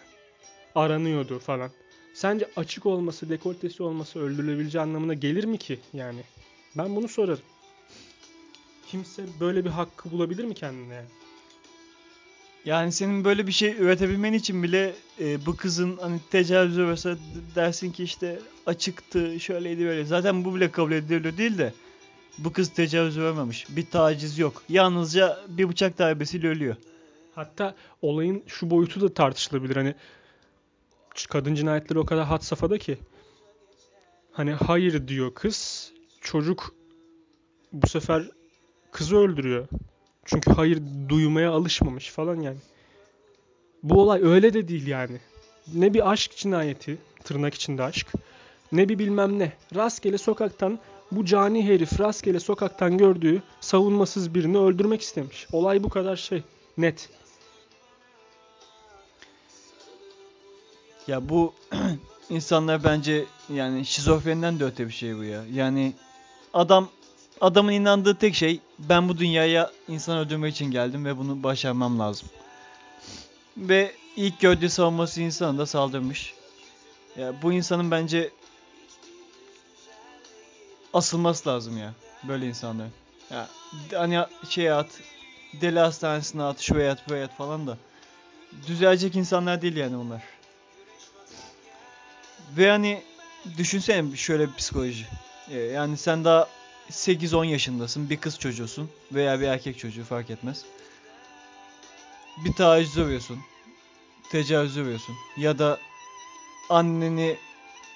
Aranıyordu 0.74 1.38
falan. 1.38 1.70
Sence 2.14 2.50
açık 2.56 2.86
olması, 2.86 3.28
dekoltesi 3.28 3.82
olması 3.82 4.20
öldürülebileceği 4.20 4.82
anlamına 4.82 5.14
gelir 5.14 5.44
mi 5.44 5.58
ki 5.58 5.78
yani? 5.92 6.20
Ben 6.76 6.96
bunu 6.96 7.08
sorarım. 7.08 7.44
Kimse 8.86 9.26
böyle 9.40 9.64
bir 9.64 9.70
hakkı 9.70 10.10
bulabilir 10.10 10.44
mi 10.44 10.54
kendine 10.54 10.94
yani? 10.94 11.08
Yani 12.66 12.92
senin 12.92 13.24
böyle 13.24 13.46
bir 13.46 13.52
şey 13.52 13.70
üretebilmen 13.70 14.32
için 14.32 14.62
bile 14.62 14.94
e, 15.20 15.46
bu 15.46 15.56
kızın 15.56 15.96
hani 15.96 16.20
tecavüzü 16.30 16.82
mesela 16.82 17.16
dersin 17.54 17.92
ki 17.92 18.04
işte 18.04 18.38
açıktı, 18.66 19.40
şöyleydi 19.40 19.84
böyle. 19.84 20.04
Zaten 20.04 20.44
bu 20.44 20.54
bile 20.54 20.70
kabul 20.70 20.92
ediliyor 20.92 21.36
değil 21.36 21.58
de 21.58 21.72
bu 22.38 22.52
kız 22.52 22.68
tecavüz 22.74 23.16
görmemiş. 23.16 23.66
Bir 23.76 23.86
taciz 23.86 24.38
yok. 24.38 24.62
Yalnızca 24.68 25.40
bir 25.48 25.68
bıçak 25.68 25.98
darbesiyle 25.98 26.48
ölüyor. 26.48 26.76
Hatta 27.34 27.74
olayın 28.02 28.42
şu 28.46 28.70
boyutu 28.70 29.00
da 29.00 29.14
tartışılabilir. 29.14 29.76
Hani 29.76 29.94
kadın 31.28 31.54
cinayetleri 31.54 31.98
o 31.98 32.06
kadar 32.06 32.24
had 32.24 32.42
safhada 32.42 32.78
ki 32.78 32.98
hani 34.32 34.52
hayır 34.52 35.08
diyor 35.08 35.34
kız 35.34 35.92
çocuk 36.20 36.74
bu 37.72 37.88
sefer 37.88 38.30
kızı 38.92 39.16
öldürüyor. 39.16 39.68
Çünkü 40.26 40.50
hayır 40.50 40.82
duymaya 41.08 41.52
alışmamış 41.52 42.10
falan 42.10 42.40
yani. 42.40 42.58
Bu 43.82 44.00
olay 44.02 44.22
öyle 44.22 44.54
de 44.54 44.68
değil 44.68 44.86
yani. 44.86 45.20
Ne 45.74 45.94
bir 45.94 46.10
aşk 46.12 46.36
cinayeti 46.36 46.98
tırnak 47.24 47.54
içinde 47.54 47.82
aşk. 47.82 48.12
Ne 48.72 48.88
bir 48.88 48.98
bilmem 48.98 49.38
ne. 49.38 49.52
Rastgele 49.74 50.18
sokaktan 50.18 50.78
bu 51.10 51.24
cani 51.24 51.68
herif 51.68 52.00
rastgele 52.00 52.40
sokaktan 52.40 52.98
gördüğü 52.98 53.42
savunmasız 53.60 54.34
birini 54.34 54.58
öldürmek 54.58 55.00
istemiş. 55.00 55.46
Olay 55.52 55.82
bu 55.82 55.88
kadar 55.88 56.16
şey. 56.16 56.42
Net. 56.78 57.08
Ya 61.06 61.28
bu 61.28 61.54
insanlar 62.30 62.84
bence 62.84 63.24
yani 63.54 63.86
şizofreniden 63.86 64.60
de 64.60 64.64
öte 64.64 64.86
bir 64.86 64.92
şey 64.92 65.16
bu 65.16 65.24
ya. 65.24 65.44
Yani 65.52 65.92
adam 66.54 66.88
adamın 67.40 67.72
inandığı 67.72 68.14
tek 68.14 68.34
şey 68.34 68.60
ben 68.78 69.08
bu 69.08 69.18
dünyaya 69.18 69.70
insan 69.88 70.18
öldürmek 70.18 70.54
için 70.54 70.70
geldim 70.70 71.04
ve 71.04 71.18
bunu 71.18 71.42
başarmam 71.42 71.98
lazım. 71.98 72.28
Ve 73.56 73.92
ilk 74.16 74.40
gördüğü 74.40 74.70
savunması 74.70 75.20
insana 75.20 75.58
da 75.58 75.66
saldırmış. 75.66 76.34
Ya 77.18 77.42
bu 77.42 77.52
insanın 77.52 77.90
bence 77.90 78.30
asılması 80.92 81.48
lazım 81.48 81.78
ya 81.78 81.92
böyle 82.22 82.46
insanların. 82.46 82.92
Ya 83.30 83.48
hani 83.94 84.24
şey 84.48 84.72
at 84.72 85.00
deli 85.52 85.78
hastanesine 85.78 86.42
at 86.42 86.60
şuraya 86.60 86.92
at 86.92 87.08
buraya 87.08 87.24
at 87.24 87.36
falan 87.36 87.66
da 87.66 87.76
düzelecek 88.66 89.16
insanlar 89.16 89.62
değil 89.62 89.76
yani 89.76 89.98
bunlar. 89.98 90.22
Ve 92.56 92.70
hani 92.70 93.02
düşünsene 93.58 94.16
şöyle 94.16 94.48
bir 94.48 94.54
psikoloji. 94.54 95.06
Yani 95.72 95.96
sen 95.96 96.24
daha 96.24 96.48
8-10 96.90 97.46
yaşındasın. 97.46 98.10
Bir 98.10 98.16
kız 98.16 98.38
çocuğusun. 98.38 98.90
Veya 99.12 99.40
bir 99.40 99.46
erkek 99.46 99.78
çocuğu 99.78 100.04
fark 100.04 100.30
etmez. 100.30 100.64
Bir 102.44 102.52
taciz 102.52 102.98
övüyorsun. 102.98 103.38
Tecavüz 104.30 104.78
övüyorsun. 104.78 105.14
Ya 105.36 105.58
da 105.58 105.78
anneni 106.70 107.36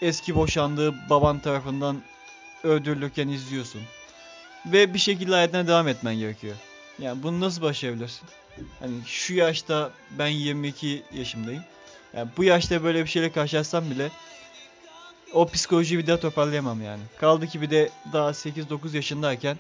eski 0.02 0.34
boşandığı 0.34 1.10
baban 1.10 1.40
tarafından 1.40 2.02
öldürülürken 2.64 3.28
izliyorsun. 3.28 3.82
Ve 4.66 4.94
bir 4.94 4.98
şekilde 4.98 5.32
hayatına 5.32 5.66
devam 5.66 5.88
etmen 5.88 6.14
gerekiyor. 6.14 6.56
Yani 6.98 7.22
bunu 7.22 7.40
nasıl 7.40 7.62
başarabilirsin? 7.62 8.28
Hani 8.80 8.94
şu 9.06 9.34
yaşta 9.34 9.90
ben 10.18 10.28
22 10.28 11.02
yaşındayım. 11.12 11.64
Yani 12.16 12.30
bu 12.36 12.44
yaşta 12.44 12.82
böyle 12.84 13.04
bir 13.04 13.10
şeyle 13.10 13.32
karşılaşsam 13.32 13.90
bile 13.90 14.10
o 15.32 15.46
psikolojiyi 15.46 15.98
bir 15.98 16.06
daha 16.06 16.20
toparlayamam 16.20 16.82
yani. 16.82 17.02
Kaldı 17.18 17.46
ki 17.46 17.60
bir 17.60 17.70
de 17.70 17.90
daha 18.12 18.30
8-9 18.30 18.96
yaşındayken 18.96 19.58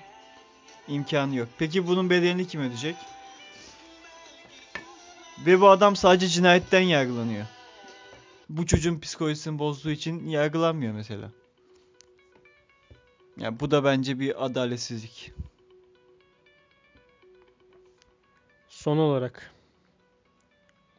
imkanı 0.88 1.36
yok. 1.36 1.48
Peki 1.58 1.86
bunun 1.86 2.10
bedelini 2.10 2.46
kim 2.46 2.60
ödeyecek? 2.60 2.96
Ve 5.46 5.60
bu 5.60 5.68
adam 5.68 5.96
sadece 5.96 6.28
cinayetten 6.28 6.80
yargılanıyor. 6.80 7.46
Bu 8.48 8.66
çocuğun 8.66 9.00
psikolojisini 9.00 9.58
bozduğu 9.58 9.90
için 9.90 10.28
yargılanmıyor 10.28 10.94
mesela. 10.94 11.30
Ya 13.36 13.60
bu 13.60 13.70
da 13.70 13.84
bence 13.84 14.20
bir 14.20 14.44
adaletsizlik. 14.44 15.32
Son 18.68 18.96
olarak 18.96 19.54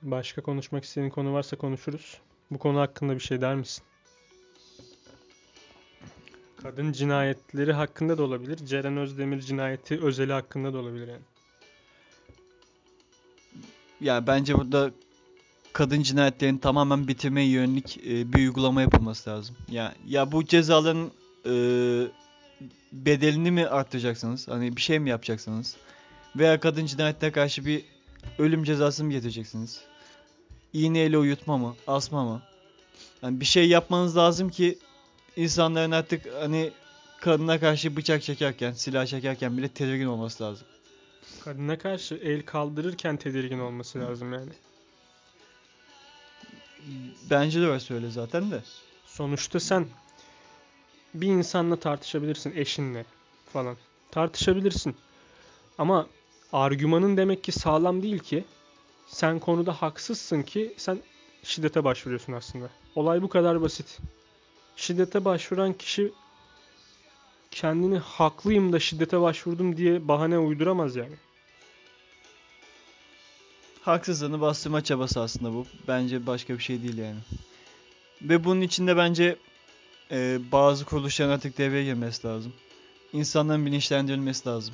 başka 0.02 0.42
konuşmak 0.42 0.84
istediğin 0.84 1.10
konu 1.10 1.34
varsa 1.34 1.58
konuşuruz. 1.58 2.18
Bu 2.52 2.60
konu 2.60 2.80
hakkında 2.80 3.16
bir 3.16 3.20
şey 3.20 3.42
der 3.42 3.56
misin? 3.56 3.84
Kadın 6.64 6.92
cinayetleri 6.92 7.74
hakkında 7.74 8.18
da 8.18 8.24
olabilir. 8.24 8.58
Ceren 8.58 8.98
Özdemir 8.98 9.42
cinayeti 9.42 10.02
özeli 10.02 10.34
hakkında 10.34 10.74
da 10.74 10.78
olabilir 10.78 11.08
yani. 11.08 11.22
Ya 14.02 14.28
bence 14.28 14.58
burada 14.58 14.92
kadın 15.74 16.02
cinayetlerini 16.02 16.60
tamamen 16.60 17.08
bitirmeye 17.08 17.50
yönelik 17.50 17.98
e, 17.98 18.34
bir 18.34 18.40
uygulama 18.40 18.82
yapılması 18.82 19.30
lazım. 19.30 19.56
Ya 19.70 19.96
ya 20.08 20.32
bu 20.32 20.46
cezaların 20.46 21.12
e, 21.46 21.54
bedelini 22.92 23.52
mi 23.52 23.68
arttıracaksınız? 23.68 24.48
Hani 24.48 24.76
bir 24.76 24.82
şey 24.82 25.00
mi 25.00 25.10
yapacaksınız? 25.10 25.76
Veya 26.36 26.60
kadın 26.60 26.86
cinayetine 26.86 27.32
karşı 27.32 27.66
bir 27.66 27.86
ölüm 28.40 28.64
cezası 28.64 29.04
mı 29.04 29.12
getireceksiniz? 29.12 29.82
İğneyle 30.74 31.18
uyutma 31.18 31.58
mı? 31.58 31.76
Asma 31.88 32.26
mı? 32.26 32.42
Yani 33.24 33.40
bir 33.40 33.46
şey 33.46 33.70
yapmanız 33.70 34.18
lazım 34.18 34.50
ki 34.50 34.78
insanların 35.36 35.92
artık 35.92 36.34
hani 36.34 36.72
kadına 37.22 37.60
karşı 37.60 37.96
bıçak 37.96 38.24
çekerken, 38.24 38.72
silah 38.72 39.06
çekerken 39.06 39.58
bile 39.58 39.68
tedirgin 39.68 40.06
olması 40.06 40.44
lazım. 40.44 40.68
Kadına 41.44 41.78
karşı 41.78 42.16
el 42.16 42.46
kaldırırken 42.46 43.18
tedirgin 43.18 43.60
olması 43.60 44.00
lazım 44.00 44.34
yani. 44.34 44.52
Bence 47.30 47.62
de 47.62 47.68
öyle 47.68 47.80
söyle 47.80 48.10
zaten 48.12 48.52
de. 48.52 48.64
Sonuçta 49.06 49.60
sen 49.60 49.88
bir 51.14 51.28
insanla 51.28 51.76
tartışabilirsin, 51.76 52.54
eşinle 52.56 53.06
falan. 53.54 53.78
Tartışabilirsin. 54.12 54.96
Ama 55.78 56.08
argümanın 56.54 57.18
demek 57.18 57.44
ki 57.44 57.52
sağlam 57.52 58.04
değil 58.04 58.20
ki. 58.20 58.46
Sen 59.08 59.40
konuda 59.40 59.74
haksızsın 59.74 60.42
ki 60.44 60.74
sen 60.78 61.00
şiddete 61.44 61.84
başvuruyorsun 61.84 62.34
aslında. 62.34 62.70
Olay 62.96 63.22
bu 63.22 63.30
kadar 63.30 63.62
basit. 63.62 64.00
Şiddete 64.76 65.26
başvuran 65.26 65.74
kişi 65.74 66.12
kendini 67.52 67.98
haklıyım 67.98 68.74
da 68.74 68.80
şiddete 68.80 69.22
başvurdum 69.22 69.78
diye 69.78 70.08
bahane 70.08 70.38
uyduramaz 70.38 70.96
yani. 70.96 71.16
Haksızlığını 73.82 74.42
bastırma 74.42 74.84
çabası 74.84 75.22
aslında 75.22 75.54
bu. 75.54 75.66
Bence 75.88 76.28
başka 76.28 76.54
bir 76.54 76.64
şey 76.64 76.84
değil 76.84 76.98
yani. 76.98 77.20
Ve 78.22 78.44
bunun 78.44 78.62
içinde 78.62 78.98
bence 78.98 79.38
e, 80.12 80.40
bazı 80.52 80.86
kuruluşların 80.86 81.32
artık 81.32 81.58
devreye 81.58 81.84
girmesi 81.84 82.28
lazım. 82.28 82.54
İnsanların 83.14 83.66
bilinçlendirilmesi 83.66 84.48
lazım. 84.48 84.74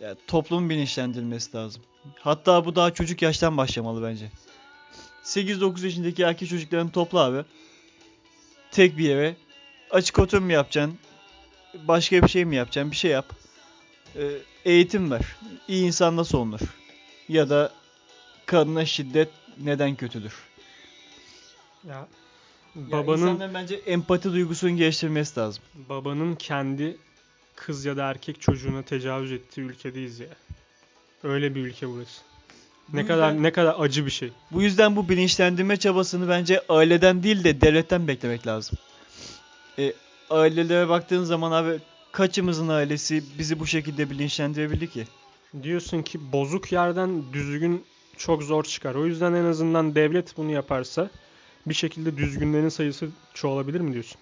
Yani 0.00 0.16
toplumun 0.26 0.70
bilinçlendirilmesi 0.70 1.56
lazım. 1.56 1.82
Hatta 2.20 2.64
bu 2.64 2.76
daha 2.76 2.94
çocuk 2.94 3.22
yaştan 3.22 3.56
başlamalı 3.56 4.02
bence. 4.02 4.30
8-9 5.24 5.84
yaşındaki 5.84 6.22
erkek 6.22 6.48
çocuklarını 6.48 6.90
topla 6.90 7.20
abi. 7.20 7.44
Tek 8.72 8.98
bir 8.98 9.04
yere. 9.08 9.36
Açık 9.90 10.18
oturum 10.18 10.44
mu 10.44 10.52
yapacaksın? 10.52 10.98
Başka 11.74 12.22
bir 12.22 12.28
şey 12.28 12.44
mi 12.44 12.56
yapacaksın? 12.56 12.90
Bir 12.90 12.96
şey 12.96 13.10
yap. 13.10 13.32
E, 14.16 14.22
eğitim 14.64 15.10
ver. 15.10 15.22
İyi 15.68 15.86
insan 15.86 16.16
nasıl 16.16 16.38
olunur? 16.38 16.60
Ya 17.28 17.50
da 17.50 17.72
kadına 18.46 18.84
şiddet 18.86 19.28
neden 19.58 19.94
kötüdür? 19.96 20.32
Ya 21.88 22.08
Babanın 22.74 23.16
insanların 23.16 23.54
bence 23.54 23.74
empati 23.74 24.32
duygusunu 24.32 24.76
geliştirmesi 24.76 25.40
lazım. 25.40 25.62
babanın 25.74 26.34
kendi 26.34 26.96
kız 27.56 27.84
ya 27.84 27.96
da 27.96 28.10
erkek 28.10 28.40
çocuğuna 28.40 28.82
tecavüz 28.82 29.32
ettiği 29.32 29.60
ülkedeyiz 29.60 30.20
ya. 30.20 30.26
Öyle 31.22 31.54
bir 31.54 31.60
ülke 31.60 31.88
burası. 31.88 32.22
Ne 32.92 33.00
yüzden- 33.00 33.14
kadar 33.14 33.42
ne 33.42 33.52
kadar 33.52 33.76
acı 33.78 34.06
bir 34.06 34.10
şey. 34.10 34.32
Bu 34.50 34.62
yüzden 34.62 34.96
bu 34.96 35.08
bilinçlendirme 35.08 35.76
çabasını 35.76 36.28
bence 36.28 36.60
aileden 36.68 37.22
değil 37.22 37.44
de 37.44 37.60
devletten 37.60 38.08
beklemek 38.08 38.46
lazım. 38.46 38.78
E, 39.78 39.92
ailelere 40.30 40.88
baktığın 40.88 41.24
zaman 41.24 41.52
abi 41.52 41.78
kaçımızın 42.12 42.68
ailesi 42.68 43.24
bizi 43.38 43.60
bu 43.60 43.66
şekilde 43.66 44.10
bilinçlendirebildi 44.10 44.90
ki? 44.90 45.04
Diyorsun 45.62 46.02
ki 46.02 46.32
bozuk 46.32 46.72
yerden 46.72 47.32
düzgün 47.32 47.84
çok 48.16 48.42
zor 48.42 48.64
çıkar. 48.64 48.94
O 48.94 49.06
yüzden 49.06 49.32
en 49.34 49.44
azından 49.44 49.94
devlet 49.94 50.36
bunu 50.36 50.50
yaparsa 50.50 51.10
bir 51.66 51.74
şekilde 51.74 52.16
düzgünlerin 52.16 52.68
sayısı 52.68 53.08
çoğalabilir 53.34 53.80
mi 53.80 53.92
diyorsun? 53.92 54.18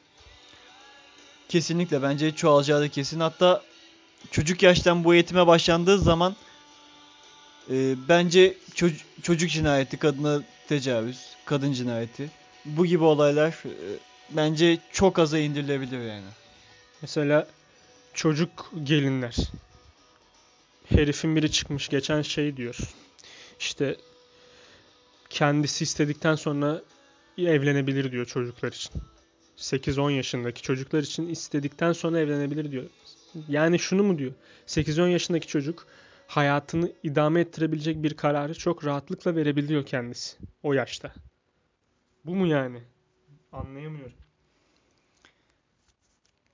Kesinlikle 1.48 2.02
bence 2.02 2.34
çoğalacağı 2.34 2.80
da 2.80 2.88
kesin. 2.88 3.20
Hatta 3.20 3.62
çocuk 4.30 4.62
yaştan 4.62 5.04
bu 5.04 5.14
eğitime 5.14 5.46
başlandığı 5.46 5.98
zaman 5.98 6.36
e, 7.70 7.94
bence 8.08 8.54
çoc- 8.74 9.04
çocuk 9.22 9.50
cinayeti, 9.50 9.96
kadına 9.96 10.42
tecavüz, 10.68 11.36
kadın 11.44 11.72
cinayeti 11.72 12.30
bu 12.64 12.86
gibi 12.86 13.04
olaylar 13.04 13.50
e, 13.64 13.98
bence 14.30 14.78
çok 14.92 15.18
aza 15.18 15.38
indirilebilir 15.38 16.00
yani. 16.00 16.30
Mesela 17.02 17.46
çocuk 18.14 18.72
gelinler. 18.84 19.36
Herifin 20.88 21.36
biri 21.36 21.52
çıkmış 21.52 21.88
geçen 21.88 22.22
şey 22.22 22.56
diyor. 22.56 22.76
İşte 23.60 23.96
kendisi 25.30 25.84
istedikten 25.84 26.34
sonra 26.34 26.82
evlenebilir 27.38 28.12
diyor 28.12 28.26
çocuklar 28.26 28.72
için. 28.72 28.92
8-10 29.58 30.10
yaşındaki 30.10 30.62
çocuklar 30.62 31.02
için 31.02 31.28
istedikten 31.28 31.92
sonra 31.92 32.18
evlenebilir 32.18 32.72
diyor. 32.72 32.84
Yani 33.48 33.78
şunu 33.78 34.02
mu 34.02 34.18
diyor? 34.18 34.32
8-10 34.66 35.08
yaşındaki 35.08 35.46
çocuk 35.46 35.86
hayatını 36.30 36.92
idame 37.02 37.40
ettirebilecek 37.40 38.02
bir 38.02 38.16
kararı 38.16 38.54
çok 38.54 38.84
rahatlıkla 38.84 39.36
verebiliyor 39.36 39.86
kendisi 39.86 40.36
o 40.62 40.72
yaşta. 40.72 41.12
Bu 42.24 42.34
mu 42.34 42.46
yani? 42.46 42.82
Anlayamıyorum. 43.52 44.12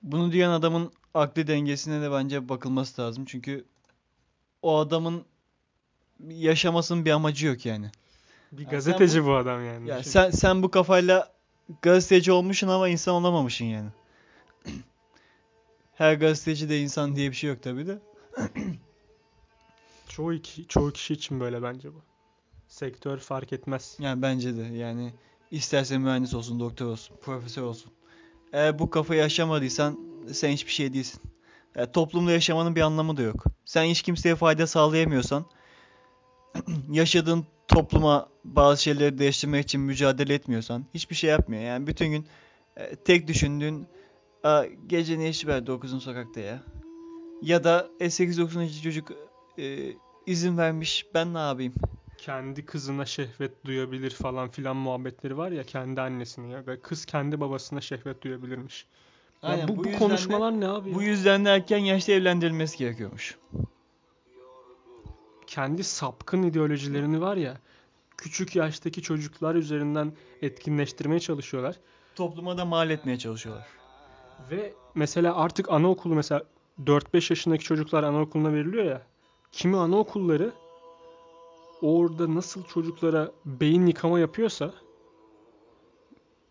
Bunu 0.01 0.31
diyen 0.31 0.49
adamın 0.49 0.91
akli 1.13 1.47
dengesine 1.47 2.01
de 2.01 2.11
bence 2.11 2.49
bakılması 2.49 3.01
lazım. 3.01 3.25
Çünkü 3.25 3.65
o 4.61 4.77
adamın 4.77 5.25
yaşamasının 6.29 7.05
bir 7.05 7.11
amacı 7.11 7.47
yok 7.47 7.65
yani. 7.65 7.91
Bir 8.51 8.67
gazeteci 8.67 9.23
bu- 9.23 9.27
bu 9.27 9.35
adam 9.35 9.65
yani. 9.65 9.89
Ya 9.89 10.03
sen 10.03 10.29
sen 10.31 10.63
bu 10.63 10.71
kafayla 10.71 11.33
gazeteci 11.81 12.31
olmuşsun 12.31 12.67
ama 12.67 12.89
insan 12.89 13.15
olamamışsın 13.15 13.65
yani. 13.65 13.89
Her 15.95 16.13
gazeteci 16.13 16.69
de 16.69 16.79
insan 16.79 17.15
diye 17.15 17.31
bir 17.31 17.35
şey 17.35 17.49
yok 17.49 17.63
tabi 17.63 17.87
de. 17.87 17.99
Çoğu, 20.17 20.33
çoğu 20.67 20.91
kişi 20.91 21.13
için 21.13 21.39
böyle 21.39 21.63
bence 21.63 21.93
bu. 21.93 22.01
Sektör 22.67 23.17
fark 23.17 23.53
etmez. 23.53 23.97
Yani 23.99 24.21
bence 24.21 24.57
de 24.57 24.61
yani 24.61 25.13
isterse 25.51 25.97
mühendis 25.97 26.33
olsun, 26.33 26.59
doktor 26.59 26.85
olsun, 26.85 27.15
profesör 27.21 27.61
olsun. 27.61 27.91
Eğer 28.53 28.79
bu 28.79 28.89
kafayı 28.89 29.21
yaşamadıysan 29.21 29.99
sen 30.31 30.51
hiçbir 30.51 30.71
şey 30.71 30.93
değilsin. 30.93 31.21
Yani 31.75 31.91
toplumda 31.91 32.31
yaşamanın 32.31 32.75
bir 32.75 32.81
anlamı 32.81 33.17
da 33.17 33.21
yok. 33.21 33.43
Sen 33.65 33.83
hiç 33.83 34.01
kimseye 34.01 34.35
fayda 34.35 34.67
sağlayamıyorsan 34.67 35.45
yaşadığın 36.91 37.45
topluma 37.67 38.29
bazı 38.43 38.83
şeyleri 38.83 39.17
değiştirmek 39.17 39.63
için 39.63 39.81
mücadele 39.81 40.33
etmiyorsan 40.33 40.85
hiçbir 40.93 41.15
şey 41.15 41.29
yapmıyor. 41.29 41.63
Yani 41.63 41.87
bütün 41.87 42.07
gün 42.07 42.27
e, 42.77 42.95
tek 42.95 43.27
düşündüğün 43.27 43.87
"Aa, 44.43 44.65
gece 44.87 45.19
ne 45.19 45.29
işi 45.29 45.47
var 45.47 45.57
9'un 45.59 45.99
sokakta 45.99 46.39
ya. 46.39 46.63
Ya 47.41 47.63
da 47.63 47.89
e, 47.99 48.05
8-9. 48.05 48.81
çocuk 48.83 49.11
e, 49.57 49.93
izin 50.27 50.57
vermiş 50.57 51.05
ben 51.13 51.33
ne 51.33 51.37
yapayım? 51.39 51.73
Kendi 52.17 52.65
kızına 52.65 53.05
şehvet 53.05 53.65
duyabilir 53.65 54.11
falan 54.11 54.49
filan 54.49 54.75
muhabbetleri 54.75 55.37
var 55.37 55.51
ya 55.51 55.63
kendi 55.63 56.01
annesine 56.01 56.47
ya 56.47 56.65
da 56.65 56.81
kız 56.81 57.05
kendi 57.05 57.39
babasına 57.39 57.81
şehvet 57.81 58.21
duyabilirmiş. 58.23 58.85
Ya 59.43 59.49
Aynen, 59.49 59.67
bu, 59.67 59.75
bu 59.77 59.83
bu, 59.83 59.87
yüzden 59.87 59.99
de- 59.99 59.99
konuşmalar 59.99 60.51
ne 60.61 60.67
abi? 60.67 60.93
Bu 60.95 61.01
ya? 61.01 61.07
yüzden 61.09 61.45
de 61.45 61.49
erken 61.49 61.77
yaşta 61.77 62.11
evlendirilmesi 62.11 62.77
gerekiyormuş. 62.77 63.37
kendi 65.47 65.83
sapkın 65.83 66.43
ideolojilerini 66.43 67.21
var 67.21 67.37
ya 67.37 67.57
küçük 68.17 68.55
yaştaki 68.55 69.01
çocuklar 69.01 69.55
üzerinden 69.55 70.13
etkinleştirmeye 70.41 71.19
çalışıyorlar. 71.19 71.75
Topluma 72.15 72.57
da 72.57 72.65
mal 72.65 72.89
etmeye 72.89 73.17
çalışıyorlar. 73.17 73.65
Ve 74.51 74.73
mesela 74.95 75.35
artık 75.35 75.71
anaokulu 75.71 76.15
mesela 76.15 76.43
4-5 76.85 77.31
yaşındaki 77.31 77.63
çocuklar 77.63 78.03
anaokuluna 78.03 78.53
veriliyor 78.53 78.85
ya. 78.85 79.01
Kimi 79.57 79.77
anaokulları 79.77 80.53
orada 81.81 82.35
nasıl 82.35 82.63
çocuklara 82.63 83.31
beyin 83.45 83.85
yıkama 83.85 84.19
yapıyorsa 84.19 84.73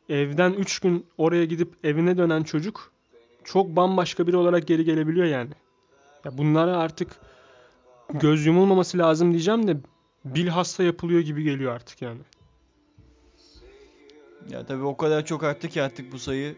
evden 0.08 0.52
3 0.52 0.78
gün 0.78 1.06
oraya 1.18 1.44
gidip 1.44 1.74
evine 1.84 2.18
dönen 2.18 2.42
çocuk 2.42 2.92
çok 3.44 3.76
bambaşka 3.76 4.26
biri 4.26 4.36
olarak 4.36 4.66
geri 4.66 4.84
gelebiliyor 4.84 5.26
yani. 5.26 5.50
Ya 6.24 6.38
bunlara 6.38 6.76
artık 6.76 7.20
göz 8.14 8.46
yumulmaması 8.46 8.98
lazım 8.98 9.32
diyeceğim 9.32 9.68
de 9.68 9.76
bilhassa 10.24 10.82
yapılıyor 10.82 11.20
gibi 11.20 11.42
geliyor 11.42 11.72
artık 11.72 12.02
yani. 12.02 12.20
Ya 14.50 14.66
tabii 14.66 14.84
o 14.84 14.96
kadar 14.96 15.26
çok 15.26 15.42
arttı 15.44 15.68
ki 15.68 15.82
artık 15.82 16.12
bu 16.12 16.18
sayı. 16.18 16.56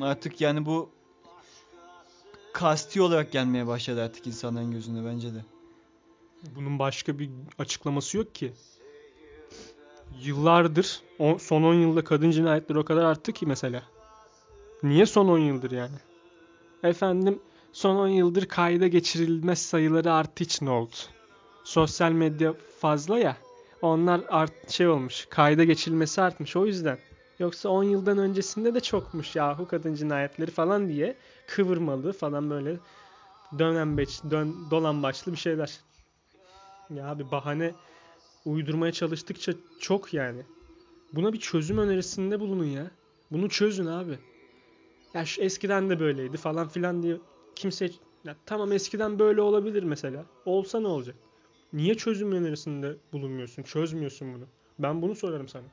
Artık 0.00 0.40
yani 0.40 0.66
bu 0.66 0.90
kasti 2.52 3.02
olarak 3.02 3.32
gelmeye 3.32 3.66
başladı 3.66 4.02
artık 4.02 4.26
insanların 4.26 4.70
gözünde 4.70 5.08
bence 5.08 5.34
de. 5.34 5.44
Bunun 6.54 6.78
başka 6.78 7.18
bir 7.18 7.30
açıklaması 7.58 8.16
yok 8.16 8.34
ki. 8.34 8.52
Yıllardır, 10.22 11.00
son 11.38 11.62
10 11.62 11.74
yılda 11.74 12.04
kadın 12.04 12.30
cinayetleri 12.30 12.78
o 12.78 12.84
kadar 12.84 13.04
arttı 13.04 13.32
ki 13.32 13.46
mesela. 13.46 13.82
Niye 14.82 15.06
son 15.06 15.28
10 15.28 15.38
yıldır 15.38 15.70
yani? 15.70 15.96
Efendim 16.82 17.38
son 17.72 17.96
10 17.96 18.08
yıldır 18.08 18.46
kayda 18.46 18.86
geçirilmez 18.86 19.58
sayıları 19.58 20.12
arttığı 20.12 20.44
için 20.44 20.66
oldu. 20.66 20.94
Sosyal 21.64 22.12
medya 22.12 22.54
fazla 22.80 23.18
ya. 23.18 23.36
Onlar 23.82 24.20
art 24.28 24.70
şey 24.70 24.88
olmuş. 24.88 25.26
Kayda 25.30 25.64
geçilmesi 25.64 26.22
artmış 26.22 26.56
o 26.56 26.66
yüzden. 26.66 26.98
Yoksa 27.38 27.68
10 27.68 27.84
yıldan 27.84 28.18
öncesinde 28.18 28.74
de 28.74 28.80
çokmuş 28.80 29.36
yahu 29.36 29.68
kadın 29.68 29.94
cinayetleri 29.94 30.50
falan 30.50 30.88
diye 30.88 31.16
kıvırmalı 31.46 32.12
falan 32.12 32.50
böyle 32.50 32.76
dönen 33.58 33.98
beç, 33.98 34.20
dön, 34.30 34.56
dolan 34.70 35.02
başlı 35.02 35.32
bir 35.32 35.36
şeyler. 35.36 35.80
Ya 36.94 37.06
abi 37.08 37.30
bahane 37.30 37.74
uydurmaya 38.44 38.92
çalıştıkça 38.92 39.52
çok 39.78 40.14
yani. 40.14 40.42
Buna 41.12 41.32
bir 41.32 41.38
çözüm 41.38 41.78
önerisinde 41.78 42.40
bulunun 42.40 42.64
ya. 42.64 42.90
Bunu 43.30 43.48
çözün 43.48 43.86
abi. 43.86 44.18
Ya 45.14 45.24
şu 45.24 45.42
eskiden 45.42 45.90
de 45.90 46.00
böyleydi 46.00 46.36
falan 46.36 46.68
filan 46.68 47.02
diye 47.02 47.16
kimse 47.54 47.90
ya 48.24 48.36
tamam 48.46 48.72
eskiden 48.72 49.18
böyle 49.18 49.40
olabilir 49.40 49.82
mesela. 49.82 50.24
Olsa 50.44 50.80
ne 50.80 50.86
olacak? 50.86 51.16
Niye 51.72 51.94
çözüm 51.94 52.32
önerisinde 52.32 52.96
bulunmuyorsun? 53.12 53.62
Çözmüyorsun 53.62 54.34
bunu. 54.34 54.44
Ben 54.78 55.02
bunu 55.02 55.14
sorarım 55.14 55.48
sana. 55.48 55.64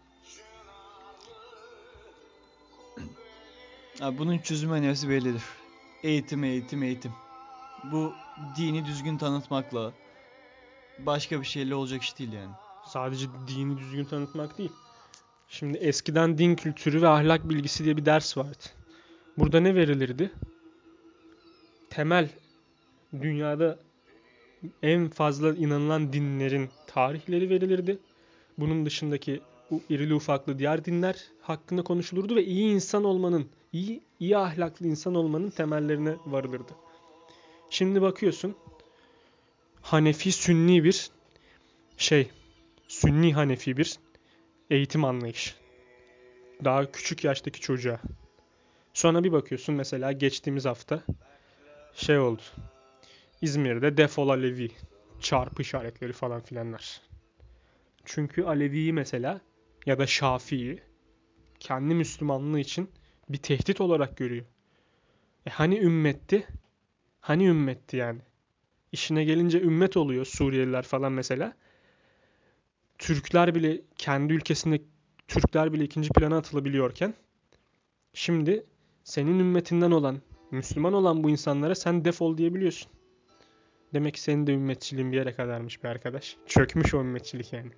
Abi 4.02 4.18
bunun 4.18 4.38
çözüm 4.38 4.72
önerisi 4.72 5.10
bellidir. 5.10 5.44
Eğitim, 6.04 6.44
eğitim, 6.44 6.84
eğitim. 6.84 7.12
Bu 7.84 8.14
dini 8.56 8.86
düzgün 8.86 9.18
tanıtmakla 9.18 9.94
başka 11.00 11.42
bir 11.42 11.46
şeyle 11.46 11.76
olacak 11.76 12.02
iş 12.04 12.20
değil 12.20 12.34
yani. 12.34 12.52
Sadece 12.86 13.28
dini 13.48 13.78
düzgün 13.78 14.06
tanıtmak 14.06 14.58
değil. 14.58 14.72
Şimdi 15.50 15.78
eskiden 15.78 16.38
din 16.38 16.56
kültürü 16.56 17.02
ve 17.02 17.08
ahlak 17.08 17.50
bilgisi 17.50 17.84
diye 17.84 17.98
bir 17.98 18.06
ders 18.06 18.38
vardı. 18.38 18.64
Burada 19.38 19.60
ne 19.60 19.76
verilirdi? 19.76 20.32
Temel 21.90 22.30
dünyada 23.22 23.80
en 24.84 25.10
fazla 25.10 25.56
inanılan 25.56 26.14
dinlerin 26.14 26.70
tarihleri 26.88 27.50
verilirdi. 27.50 28.00
Bunun 28.58 28.86
dışındaki 28.86 29.42
u- 29.72 29.82
irili 29.90 30.14
ufaklı 30.14 30.60
diğer 30.60 30.86
dinler 30.86 31.24
hakkında 31.42 31.82
konuşulurdu 31.84 32.36
ve 32.36 32.46
iyi 32.46 32.74
insan 32.74 33.04
olmanın, 33.04 33.48
iyi 33.74 34.02
iyi 34.20 34.38
ahlaklı 34.38 34.88
insan 34.88 35.16
olmanın 35.16 35.50
temellerine 35.50 36.16
varılırdı. 36.26 36.72
Şimdi 37.70 38.02
bakıyorsun 38.02 38.56
Hanefi 39.88 40.32
Sünni 40.32 40.84
bir 40.84 41.12
şey, 41.98 42.32
Sünni 42.88 43.34
Hanefi 43.34 43.78
bir 43.78 44.00
eğitim 44.70 45.06
anlayışı. 45.06 45.54
Daha 46.64 46.92
küçük 46.92 47.24
yaştaki 47.24 47.62
çocuğa. 47.62 48.00
Sonra 48.94 49.24
bir 49.24 49.32
bakıyorsun 49.32 49.76
mesela 49.76 50.12
geçtiğimiz 50.12 50.66
hafta 50.66 51.04
şey 51.94 52.20
oldu. 52.20 52.42
İzmir'de 53.42 53.98
defol 53.98 54.30
Alevi 54.30 54.72
çarpı 55.20 55.62
işaretleri 55.62 56.14
falan 56.14 56.42
filanlar. 56.42 57.02
Çünkü 58.06 58.44
Alevi'yi 58.44 58.94
mesela 58.94 59.42
ya 59.86 60.00
da 60.00 60.08
Şafii'yi 60.08 60.82
kendi 61.60 61.94
Müslümanlığı 61.94 62.60
için 62.60 62.92
bir 63.30 63.38
tehdit 63.38 63.82
olarak 63.82 64.18
görüyor. 64.18 64.46
E 65.46 65.50
hani 65.50 65.80
ümmetti? 65.80 66.48
Hani 67.22 67.46
ümmetti 67.46 67.98
yani? 67.98 68.27
İşine 68.92 69.24
gelince 69.24 69.62
ümmet 69.62 69.98
oluyor 69.98 70.26
Suriyeliler 70.26 70.84
falan 70.84 71.12
mesela. 71.12 71.54
Türkler 72.98 73.56
bile 73.56 73.82
kendi 73.98 74.34
ülkesinde 74.34 74.82
Türkler 75.28 75.74
bile 75.74 75.84
ikinci 75.84 76.10
plana 76.10 76.38
atılabiliyorken 76.38 77.14
şimdi 78.14 78.66
senin 79.04 79.40
ümmetinden 79.40 79.92
olan, 79.92 80.22
Müslüman 80.52 80.94
olan 80.94 81.24
bu 81.24 81.30
insanlara 81.30 81.76
sen 81.76 82.06
defol 82.06 82.38
diyebiliyorsun. 82.38 82.92
Demek 83.94 84.14
ki 84.14 84.22
senin 84.22 84.48
de 84.48 84.54
ümmetçiliğin 84.54 85.12
bir 85.12 85.18
yere 85.18 85.34
kadarmış 85.34 85.84
bir 85.84 85.90
arkadaş. 85.90 86.38
Çökmüş 86.48 86.94
o 86.94 87.00
ümmetçilik 87.00 87.54
yani. 87.54 87.72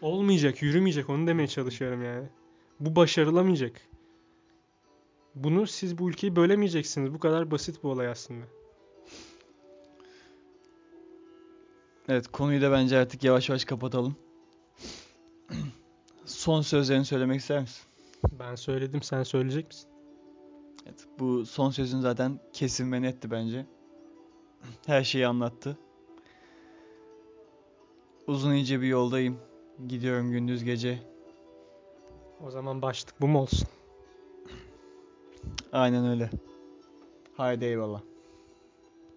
Olmayacak, 0.00 0.62
yürümeyecek 0.62 1.10
onu 1.10 1.26
demeye 1.26 1.48
çalışıyorum 1.48 2.04
yani. 2.04 2.28
Bu 2.80 2.96
başarılamayacak. 2.96 3.80
Bunu 5.34 5.66
siz 5.66 5.98
bu 5.98 6.08
ülkeyi 6.10 6.36
bölemeyeceksiniz. 6.36 7.14
Bu 7.14 7.18
kadar 7.18 7.50
basit 7.50 7.82
bu 7.82 7.90
olay 7.90 8.08
aslında. 8.08 8.44
Evet 12.08 12.28
konuyu 12.28 12.62
da 12.62 12.72
bence 12.72 12.98
artık 12.98 13.24
yavaş 13.24 13.48
yavaş 13.48 13.64
kapatalım. 13.64 14.16
Son 16.24 16.62
sözlerini 16.62 17.04
söylemek 17.04 17.40
ister 17.40 17.60
misin? 17.60 17.84
Ben 18.32 18.54
söyledim, 18.54 19.02
sen 19.02 19.22
söyleyecek 19.22 19.66
misin? 19.66 19.90
Evet, 20.86 21.06
bu 21.18 21.46
son 21.46 21.70
sözün 21.70 22.00
zaten 22.00 22.40
kesin 22.52 22.92
ve 22.92 23.02
netti 23.02 23.30
bence. 23.30 23.66
Her 24.86 25.04
şeyi 25.04 25.26
anlattı. 25.26 25.78
Uzun 28.26 28.54
ince 28.54 28.80
bir 28.80 28.86
yoldayım. 28.86 29.38
Gidiyorum 29.88 30.30
gündüz 30.30 30.64
gece. 30.64 30.98
O 32.46 32.50
zaman 32.50 32.82
başlık 32.82 33.20
bu 33.20 33.28
mu 33.28 33.40
olsun? 33.40 33.68
Aynen 35.72 36.06
öyle. 36.06 36.30
Haydi 37.36 37.64
eyvallah. 37.64 38.02